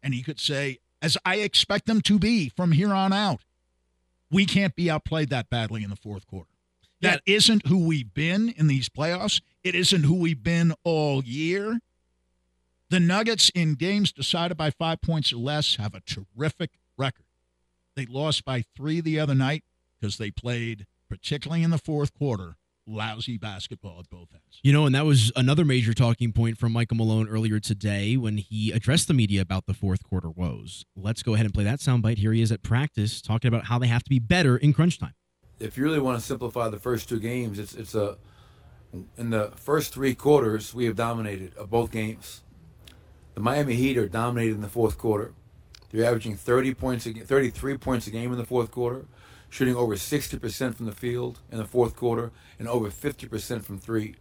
[0.04, 3.41] and he could say, as I expect them to be from here on out,
[4.30, 6.52] we can't be outplayed that badly in the fourth quarter.
[7.02, 9.41] That isn't who we've been in these playoffs.
[9.63, 11.80] It isn't who we've been all year.
[12.91, 16.69] The Nuggets in games decided by five points or less have a terrific
[17.00, 17.26] record.
[17.95, 19.63] They lost by three the other night
[20.02, 24.60] because they played, particularly in the fourth quarter, lousy basketball at both ends.
[24.64, 28.38] You know, and that was another major talking point from Michael Malone earlier today when
[28.38, 30.86] he addressed the media about the fourth quarter woes.
[30.96, 32.18] Let's go ahead and play that soundbite.
[32.18, 35.00] Here he is at practice talking about how they have to be better in crunch
[35.00, 35.14] time.
[35.60, 38.18] if you really want to simplify the first two games, it's it's a
[39.18, 42.42] in the first three quarters we have dominated of both games.
[43.36, 45.34] The Miami Heat are dominated in the fourth quarter.
[45.92, 49.06] They're averaging 30 points, 33 points a game in the fourth quarter,
[49.52, 54.16] shooting over 60% from the field in the fourth quarter, and over 50% from three.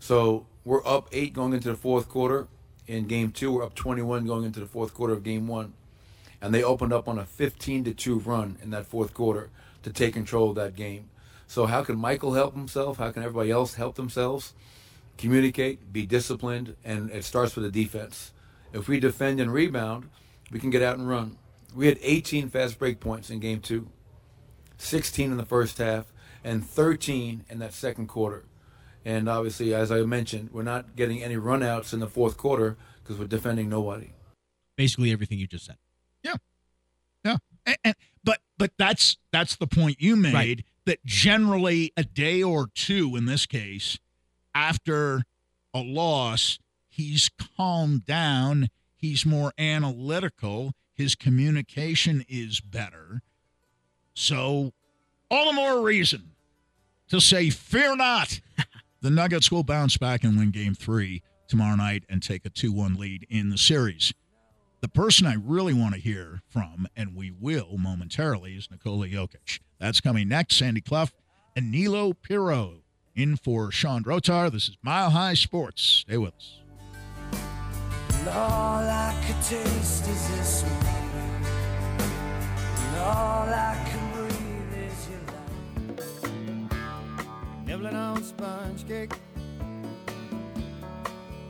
[0.00, 2.48] So we're up eight going into the fourth quarter.
[2.86, 5.74] In game two, we're up 21 going into the fourth quarter of game one
[6.40, 9.50] and they opened up on a 15 to 2 run in that fourth quarter
[9.82, 11.10] to take control of that game.
[11.46, 12.98] So how can Michael help himself?
[12.98, 14.54] How can everybody else help themselves?
[15.16, 18.32] Communicate, be disciplined, and it starts with the defense.
[18.72, 20.10] If we defend and rebound,
[20.50, 21.38] we can get out and run.
[21.74, 23.88] We had 18 fast break points in game 2,
[24.78, 26.06] 16 in the first half,
[26.42, 28.44] and 13 in that second quarter.
[29.04, 33.18] And obviously, as I mentioned, we're not getting any runouts in the fourth quarter because
[33.18, 34.10] we're defending nobody.
[34.76, 35.76] Basically, everything you just said.
[37.24, 40.64] Yeah, and, and- but but that's that's the point you made Right.
[40.84, 43.98] that generally a day or two in this case
[44.54, 45.22] after
[45.74, 46.58] a loss,
[46.88, 48.68] he's calmed down.
[48.94, 50.72] He's more analytical.
[50.94, 53.22] His communication is better.
[54.18, 54.72] So,
[55.30, 56.32] all the more reason
[57.08, 58.40] to say, fear not.
[59.00, 62.72] the Nuggets will bounce back and win game three tomorrow night and take a 2
[62.72, 64.12] 1 lead in the series.
[64.80, 69.60] The person I really want to hear from, and we will momentarily, is Nikola Jokic.
[69.78, 70.56] That's coming next.
[70.56, 71.10] Sandy Clough
[71.54, 72.70] and Nilo Perea
[73.14, 74.50] in for Sean Drotar.
[74.50, 75.80] This is Mile High Sports.
[75.82, 76.58] Stay with us.
[78.14, 81.46] And all I could taste is this moment.
[82.88, 83.97] And all I can
[87.78, 89.12] Nibbling on sponge cake.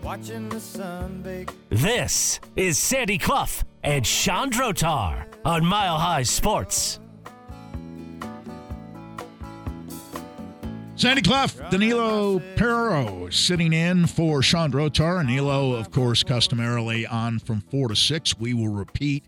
[0.02, 1.50] Watching the sun bake.
[1.70, 7.00] This is Sandy Clough and Sean Drotar on Mile High Sports.
[10.96, 15.22] Sandy Clough, Danilo Perea sitting in for Sean Drotar.
[15.22, 18.38] Danilo, of course, customarily on from 4 to 6.
[18.38, 19.24] We will repeat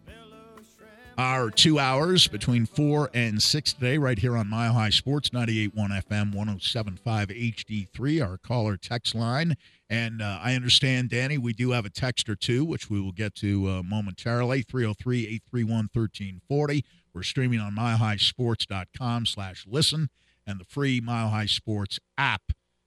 [1.21, 6.03] our two hours between 4 and 6 today, right here on Mile High Sports, 98.1
[6.03, 9.55] FM, 107.5 HD3, our caller text line.
[9.91, 13.13] And uh, I understand, Danny, we do have a text or two, which we will
[13.13, 16.85] get to uh, momentarily, 303 831 1340.
[17.13, 20.09] We're streaming on milehighsports.com slash listen
[20.47, 22.45] and the free Mile High Sports app.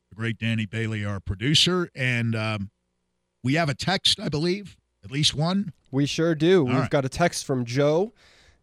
[0.10, 1.88] The great Danny Bailey, our producer.
[1.94, 2.72] And um,
[3.44, 5.74] we have a text, I believe, at least one.
[5.92, 6.64] We sure do.
[6.64, 6.90] We've right.
[6.90, 8.14] got a text from Joe.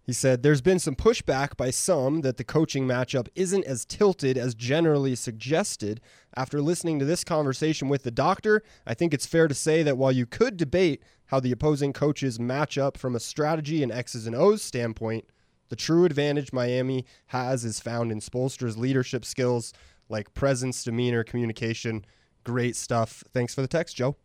[0.03, 4.37] He said, There's been some pushback by some that the coaching matchup isn't as tilted
[4.39, 6.01] as generally suggested.
[6.35, 9.99] After listening to this conversation with the doctor, I think it's fair to say that
[9.99, 14.27] while you could debate how the opposing coaches match up from a strategy and X's
[14.27, 15.27] and O's standpoint,
[15.69, 19.73] the true advantage Miami has is found in Spoelstra's leadership skills
[20.09, 22.05] like presence, demeanor, communication.
[22.43, 23.23] Great stuff.
[23.33, 24.17] Thanks for the text, Joe.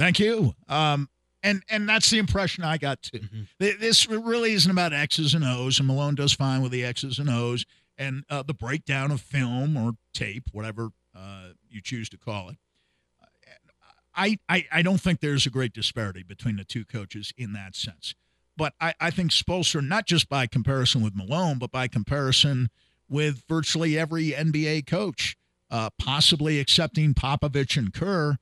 [0.00, 0.54] Thank you.
[0.66, 1.10] Um,
[1.42, 3.20] and and that's the impression I got too.
[3.60, 7.18] Th- This really isn't about X's and O's, and Malone does fine with the X's
[7.18, 7.66] and O's
[7.98, 12.56] and uh, the breakdown of film or tape, whatever uh, you choose to call it.
[14.14, 17.76] I, I I don't think there's a great disparity between the two coaches in that
[17.76, 18.14] sense.
[18.56, 22.68] But I, I think Spoelstra, not just by comparison with Malone, but by comparison
[23.08, 25.36] with virtually every NBA coach,
[25.70, 28.36] uh, possibly excepting Popovich and Kerr,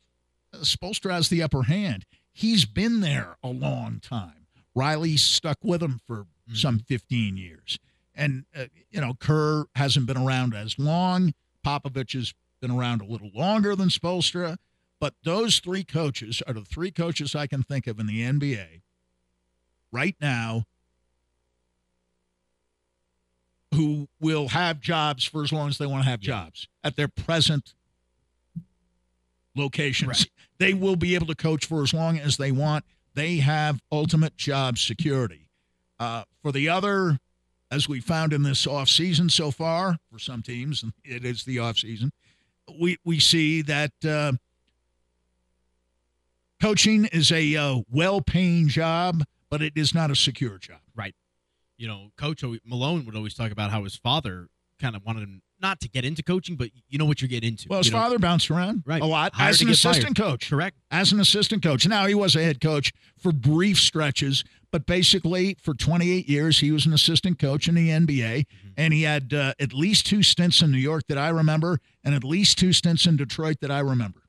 [0.56, 2.04] Spoelstra has the upper hand.
[2.32, 4.46] He's been there a long time.
[4.74, 7.78] Riley stuck with him for some 15 years.
[8.14, 11.34] And, uh, you know, Kerr hasn't been around as long.
[11.64, 14.56] Popovich has been around a little longer than Spoelstra.
[15.00, 18.82] But those three coaches are the three coaches I can think of in the NBA
[19.92, 20.64] right now
[23.74, 27.08] who will have jobs for as long as they want to have jobs at their
[27.08, 27.74] present
[29.58, 30.26] locations.
[30.58, 32.84] They will be able to coach for as long as they want.
[33.14, 35.48] They have ultimate job security.
[35.98, 37.18] Uh, for the other,
[37.70, 41.56] as we found in this offseason so far, for some teams, and it is the
[41.56, 42.10] offseason,
[42.78, 44.32] we, we see that uh,
[46.60, 50.80] coaching is a uh, well paying job, but it is not a secure job.
[50.94, 51.14] Right.
[51.76, 54.48] You know, Coach Malone would always talk about how his father
[54.80, 57.50] kind of wanted him not to get into coaching, but you know what you're getting
[57.50, 57.66] into.
[57.68, 57.98] Well, his you know?
[57.98, 59.02] father bounced around Right.
[59.02, 59.92] a lot Hired as an get fired.
[59.96, 60.48] assistant coach.
[60.50, 60.76] Correct.
[60.90, 61.86] As an assistant coach.
[61.86, 66.70] Now, he was a head coach for brief stretches, but basically for 28 years, he
[66.70, 68.46] was an assistant coach in the NBA.
[68.46, 68.68] Mm-hmm.
[68.76, 72.14] And he had uh, at least two stints in New York that I remember, and
[72.14, 74.20] at least two stints in Detroit that I remember.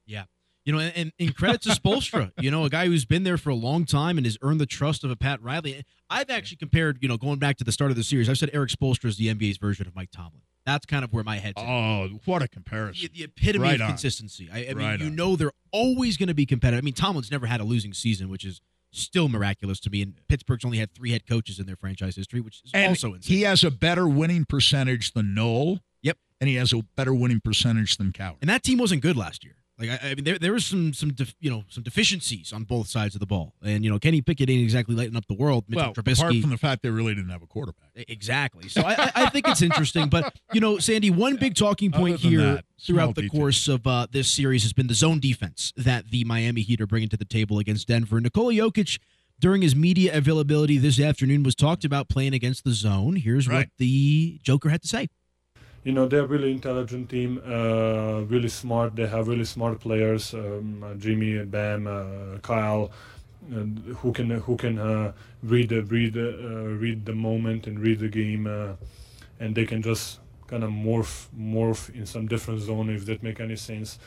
[0.70, 3.50] You know, and, and credit to Spoelstra, you know, a guy who's been there for
[3.50, 5.84] a long time and has earned the trust of a Pat Riley.
[6.12, 8.52] I've actually compared, you know, going back to the start of the series, I've said
[8.54, 10.42] Erik Spoelstra is the NBA's version of Mike Tomlin.
[10.68, 11.68] That's kind of where my head's at.
[11.68, 13.10] Oh, what a comparison.
[13.16, 13.88] the epitome Right of on.
[13.88, 14.48] consistency.
[14.54, 15.16] I, I mean, you on.
[15.16, 16.84] know they're always going to be competitive.
[16.84, 18.62] I mean, Tomlin's never had a losing season, which is
[18.92, 20.04] still miraculous to me.
[20.04, 23.16] And Pittsburgh's only had three head coaches in their franchise history, which is And also
[23.16, 23.36] insane.
[23.38, 25.80] he has a better winning percentage than Noll.
[26.04, 26.18] Yep.
[26.40, 28.36] And he has a better winning percentage than Cowher.
[28.42, 29.56] And that team wasn't good last year.
[29.80, 32.64] Like I, I mean, there there was some some def, you know some deficiencies on
[32.66, 35.34] both sides of the ball, and you know Kenny Pickett ain't exactly lighting up the
[35.36, 35.66] world.
[35.70, 37.90] Mitchell well, Trubisky, apart from the fact they really didn't have a quarterback.
[37.96, 38.68] Exactly.
[38.68, 40.10] So I, I- think it's interesting.
[40.10, 43.40] But, you know, Sandy, one big talking point here that, throughout the details.
[43.40, 46.88] course of uh, this series has been the zone defense that the Miami Heat are
[46.88, 48.20] bringing to the table against Denver.
[48.20, 49.00] Nikola Jokic,
[49.40, 53.16] during his media availability this afternoon, was talked about playing against the zone.
[53.16, 55.08] Here's what the Joker had to say.
[55.84, 58.96] You know they're a really intelligent team uh, really smart.
[58.96, 62.92] They have really smart players um, uh, jimmy bam uh, kyle
[63.98, 65.12] who can who can uh,
[65.42, 68.74] read the read the, uh, read the moment and read the game uh,
[69.40, 73.40] and they can just kind of morph morph in some different zone if that make
[73.40, 74.00] any sense.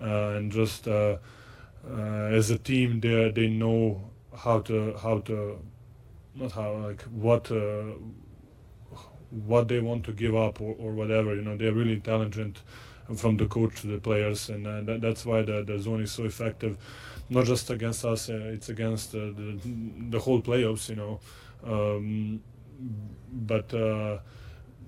[0.00, 5.58] And just as a team they they know how to how to
[6.34, 7.50] not how like what
[9.32, 11.34] what they want to give up or, or whatever.
[11.34, 12.62] You know, they're really intelligent
[13.16, 16.12] from the coach to the players, and uh, that, that's why the, the zone is
[16.12, 16.76] so effective.
[17.28, 19.58] Not just against us, uh, it's against uh, the
[20.10, 20.88] the whole playoffs.
[20.88, 21.20] You know,
[21.64, 22.40] um,
[23.32, 23.72] but.
[23.74, 24.18] Uh,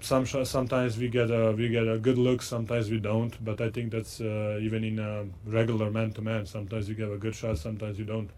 [0.01, 3.43] some sometimes we get a we get a good look, sometimes we don't.
[3.43, 6.47] But I think that's uh, even in a regular man to man.
[6.47, 8.31] Sometimes you get a good shot, sometimes you don't.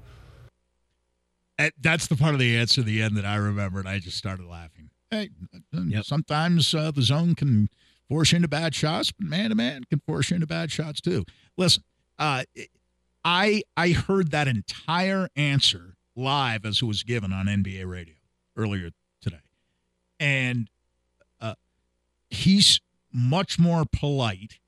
[1.59, 4.19] And that's the part of the answer the end that I remember, and I just
[4.19, 4.76] started laughing.
[5.21, 5.31] Hey,
[5.73, 6.05] Yep.
[6.05, 7.69] sometimes uh, the zone can
[8.09, 11.01] force you into bad shots, but man to man can force you into bad shots
[11.01, 11.25] too.
[11.57, 11.83] Listen,
[12.19, 12.45] uh,
[13.25, 18.15] I I heard that entire answer live as it was given on NBA radio
[18.57, 18.91] earlier
[19.21, 19.41] today,
[20.21, 20.69] and
[21.41, 21.55] uh,
[22.31, 22.81] he's
[23.13, 24.59] much more polite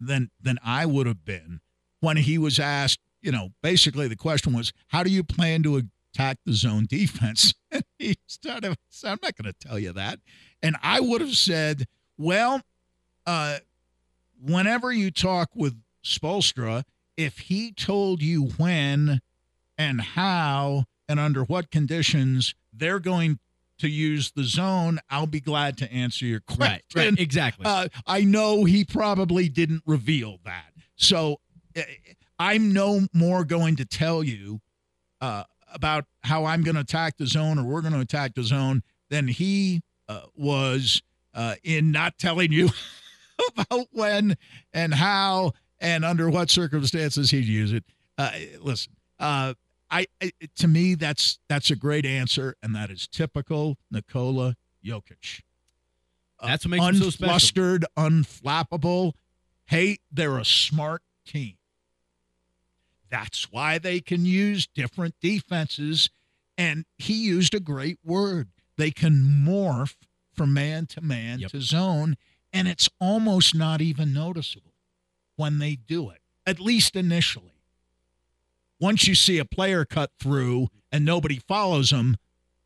[0.00, 1.60] than than I would have been
[2.00, 3.00] when he was asked.
[3.20, 5.82] You know, basically the question was, "How do you plan to
[6.14, 8.76] attack the zone defense?" And he started.
[8.88, 10.20] So I'm not going to tell you that.
[10.62, 11.86] And I would have said,
[12.16, 12.62] "Well,
[13.26, 13.58] uh,
[14.40, 16.84] whenever you talk with Spoelstra,
[17.16, 19.20] if he told you when
[19.76, 23.40] and how and under what conditions they're going
[23.78, 27.66] to use the zone, I'll be glad to answer your question." Right, right, exactly.
[27.66, 30.72] Uh, I know he probably didn't reveal that.
[30.94, 31.40] So
[31.76, 31.82] uh,
[32.38, 34.60] I'm no more going to tell you
[35.20, 35.44] uh,
[35.74, 38.82] about how I'm going to attack the zone or we're going to attack the zone
[39.10, 41.02] than he uh, was
[41.34, 42.70] uh, in not telling you
[43.58, 44.36] about when
[44.72, 47.84] and how and under what circumstances he'd use it.
[48.16, 49.54] Uh, listen, uh,
[49.90, 55.40] I, I to me that's that's a great answer, and that is typical Nikola Jokic.
[56.40, 57.34] Uh, That's what makes him so special.
[57.34, 59.12] unflustered, unflappable.
[59.66, 61.54] Hey, they're a smart team.
[63.14, 66.10] That's why they can use different defenses.
[66.58, 68.48] And he used a great word.
[68.76, 69.94] They can morph
[70.32, 71.52] from man to man Yep.
[71.52, 72.16] to zone,
[72.52, 74.74] and it's almost not even noticeable
[75.36, 77.52] when they do it, at least initially.
[78.80, 82.16] Once you see a player cut through and nobody follows them,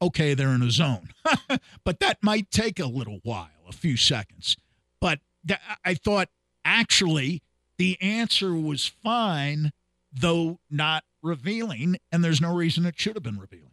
[0.01, 1.11] okay, they're in a zone.
[1.85, 4.57] but that might take a little while, a few seconds.
[4.99, 6.31] But th- I thought
[6.65, 7.43] actually
[7.77, 9.73] the answer was fine,
[10.21, 13.73] though not revealing, and there's no reason it should have been revealing.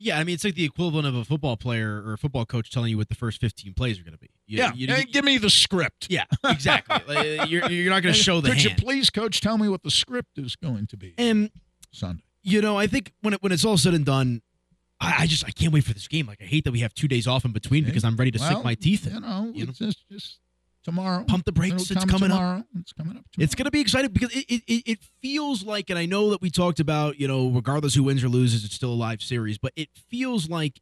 [0.00, 2.70] Yeah, I mean, it's like the equivalent of a football player or a football coach
[2.70, 4.30] telling you what the first 15 plays are going to be.
[4.46, 6.06] You- yeah, you- hey, give me the script.
[6.08, 6.98] yeah, exactly.
[7.14, 9.82] Like, you're, you're not going to show the Could you please, coach, tell me what
[9.82, 11.50] the script is going to be And
[11.92, 12.22] Sunday?
[12.44, 14.40] you know, I think when it, when it's all said and done,
[15.00, 16.26] I, I just I can't wait for this game.
[16.26, 18.38] Like I hate that we have two days off in between because I'm ready to
[18.38, 19.14] Well, sink my teeth in.
[19.14, 19.70] You know, you know?
[19.70, 20.38] it's just, just
[20.88, 21.24] tomorrow.
[21.24, 21.90] Pump the brakes.
[21.90, 22.64] It's coming up.
[22.80, 23.24] It's coming up.
[23.38, 26.30] It's going to be exciting because it, it, it, it feels like, and I know
[26.30, 29.22] that we talked about, you know, regardless who wins or loses, it's still a live
[29.22, 30.80] series, but it feels like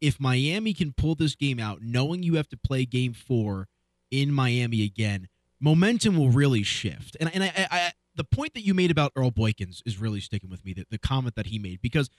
[0.00, 3.68] if Miami can pull this game out, knowing you have to play game four
[4.10, 5.28] in Miami again,
[5.60, 7.16] momentum will really shift.
[7.20, 10.20] And, and I, I, I the point that you made about Earl Boykins is really
[10.20, 12.10] sticking with me, the, the comment that he made, because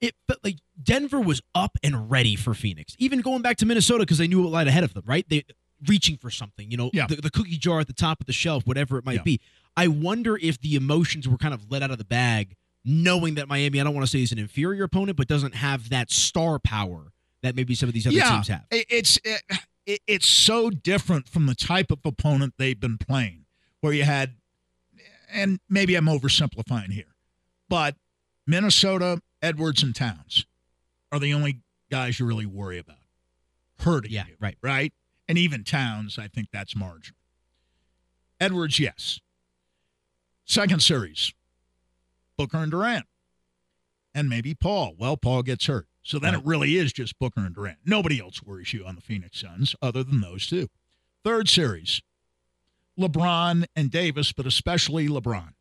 [0.00, 4.00] it felt like Denver was up and ready for Phoenix, even going back to Minnesota
[4.00, 5.26] because they knew what lied ahead of them, right?
[5.28, 5.44] They
[5.88, 7.06] reaching for something, you know, Yeah.
[7.06, 9.22] the, the cookie jar at the top of the shelf, whatever it might Yeah.
[9.22, 9.40] be.
[9.76, 13.48] I wonder if the emotions were kind of let out of the bag, knowing that
[13.48, 16.58] Miami, I don't want to say is an inferior opponent, but doesn't have that star
[16.58, 17.12] power
[17.42, 18.64] that maybe some of these other yeah, teams have.
[18.70, 19.42] It's it,
[19.86, 23.44] it, it's so different from the type of opponent they've been playing,
[23.80, 24.34] where you had,
[25.32, 27.14] and maybe I'm oversimplifying here,
[27.68, 27.96] but
[28.46, 30.46] Minnesota, Edwards, and Towns
[31.12, 31.60] are the only
[31.90, 32.96] guys you really worry about
[33.80, 34.56] hurting Yeah, you, right.
[34.62, 34.92] right?
[35.28, 37.16] And even Towns, I think that's marginal.
[38.40, 39.20] Edwards, yes.
[40.44, 41.32] Second series,
[42.36, 43.06] Booker and Durant,
[44.14, 44.94] and maybe Paul.
[44.98, 45.86] Well, Paul gets hurt.
[46.02, 47.78] So then it really is just Booker and Durant.
[47.86, 50.68] Nobody else worries you on the Phoenix Suns other than those two.
[51.24, 52.02] Third series,
[52.98, 55.54] LeBron and Davis, but especially LeBron.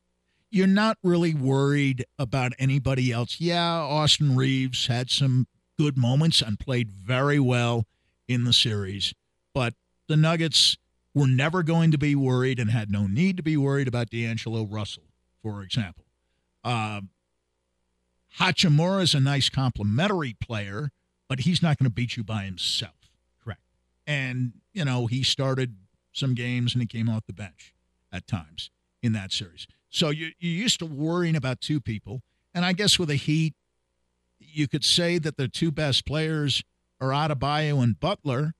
[0.51, 3.39] You're not really worried about anybody else.
[3.39, 5.47] Yeah, Austin Reaves had some
[5.79, 7.85] good moments and played very well
[8.27, 9.13] in the series,
[9.53, 9.73] but
[10.07, 10.77] the Nuggets
[11.13, 14.65] were never going to be worried and had no need to be worried about D'Angelo
[14.65, 15.03] Russell,
[15.41, 16.05] for example.
[16.63, 17.09] Um,
[18.39, 20.91] Hachimura is a nice complementary player,
[21.29, 23.11] but he's not going to beat you by himself.
[23.43, 23.61] Correct.
[24.07, 25.75] And, you know, he started
[26.11, 27.73] some games and he came off the bench
[28.11, 29.67] at times in that series.
[29.89, 32.21] So you, you're used to worrying about two people.
[32.53, 33.53] And I guess with the Heat,
[34.39, 36.63] you could say that the two best players
[36.99, 38.53] are Adebayo and Butler.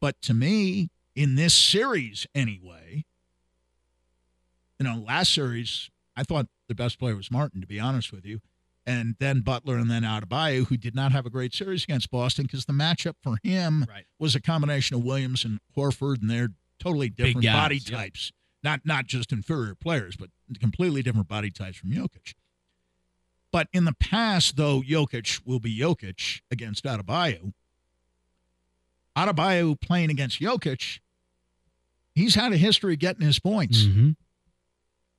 [0.00, 3.04] But to me, in this series anyway,
[4.78, 8.24] you know, last series, I thought the best player was Martin, to be honest with
[8.24, 8.40] you.
[8.88, 12.44] and then Butler and then Adebayo, who did not have a great series against Boston
[12.44, 14.04] because the matchup for him Right.
[14.20, 17.96] was a combination of Williams and Horford, and they're totally different guys, body yeah.
[17.96, 18.30] types.
[18.62, 20.30] Not not just inferior players, but
[20.60, 22.34] completely different body types from Jokic.
[23.50, 27.54] But in the past, though, Jokic will be Jokic against Adebayo.
[29.16, 30.98] Adebayo playing against Jokic,
[32.14, 34.10] he's had a history of getting his points Mm-hmm.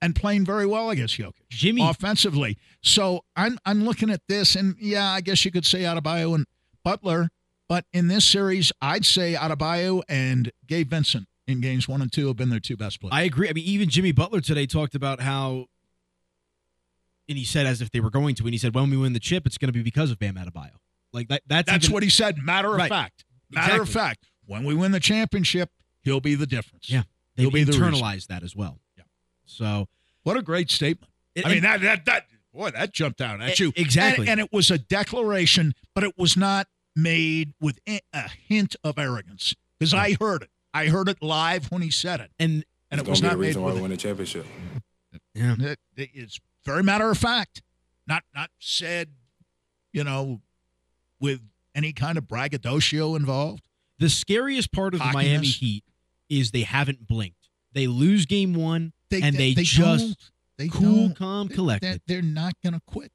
[0.02, 2.58] and playing very well against Jokic Jimmy, offensively.
[2.82, 6.45] So I'm I'm looking at this, and yeah, I guess you could say Adebayo and
[6.84, 7.30] Butler,
[7.68, 12.28] but in this series, I'd say Adebayo and Gabe Vincent in games one and two
[12.28, 13.14] have been their two best players.
[13.14, 13.50] I agree.
[13.50, 15.66] I mean, even Jimmy Butler today talked about how,
[17.30, 19.14] and he said as if they were going to, and he said, when we win
[19.14, 20.72] the chip, it's going to be because of Bam Adebayo.
[21.14, 21.41] Like that.
[21.48, 22.38] That's That's even- what he said.
[22.38, 22.89] Matter of Right.
[22.89, 25.70] fact, matter of fact, when we win the championship,
[26.02, 26.89] he'll be the difference.
[26.89, 27.04] Yeah.
[27.36, 28.80] he'll they've be the internalized that as well.
[28.98, 29.04] Yeah.
[29.45, 29.88] So
[30.24, 31.12] What a great statement.
[31.36, 34.24] it- I mean and- that that that boy that jumped out at E- you exactly.
[34.28, 38.76] and, and it was a declaration, but it was not made with a a hint
[38.84, 40.50] of arrogance because I heard it.
[40.74, 43.36] I heard it live when he said it, and and It's it was not be
[43.36, 44.45] the made reason why we win the championship.
[45.36, 47.62] yeah, it, it- it's very matter of fact,
[48.08, 49.10] not not said,
[49.93, 50.41] you know,
[51.20, 51.41] with
[51.78, 53.64] any kind of braggadocio involved.
[54.00, 55.84] the scariest part of the Miami Heat
[56.30, 57.50] is they haven't blinked.
[57.74, 60.18] They lose game one, and they, just don't.
[60.58, 62.02] they cool, calm, They're- collected.
[62.08, 63.12] They're, they're not going to quit.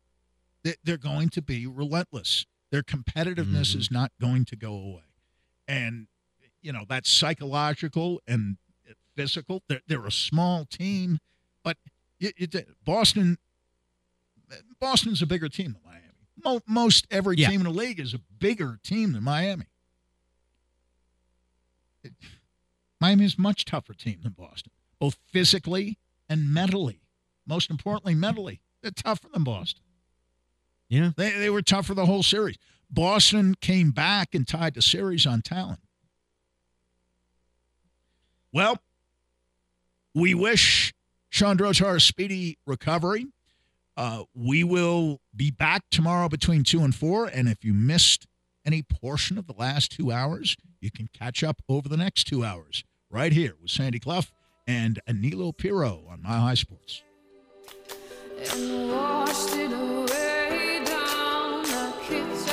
[0.65, 2.47] They- They're going to be relentless.
[2.71, 3.79] Their competitiveness Mhm.
[3.81, 5.03] is not going to go away,
[5.69, 6.07] and
[6.63, 8.57] you know that's psychological and
[9.15, 9.63] physical.
[9.69, 11.19] They're they're a small team,
[11.63, 11.77] but
[12.19, 13.37] it, it, Boston.
[14.81, 16.02] Boston's a bigger team than Miami.
[16.45, 17.51] Mo- most every Yeah.
[17.51, 19.67] team in the league is a bigger team than Miami.
[22.03, 22.15] It-
[23.01, 27.01] Miami is a much tougher team than Boston, both physically and mentally.
[27.47, 29.83] Most importantly, mentally, they're tougher than Boston.
[30.89, 31.13] Yeah.
[31.17, 32.57] They, they were tough for the whole series.
[32.91, 35.81] Boston came back and tied the series on talent.
[38.53, 38.79] Well,
[40.15, 40.93] we wish
[41.31, 43.27] Sean Drotar a speedy recovery.
[44.03, 47.27] Uh, we will be back tomorrow between 2 and 4.
[47.27, 48.27] And if you missed
[48.67, 52.45] any portion of the last two hours, you can catch up over the next two
[52.45, 54.25] hours right here with Sandy Clough
[54.67, 57.05] and Anilo Perea on Mile High Sports.
[58.39, 58.49] the
[62.09, 62.53] kitchen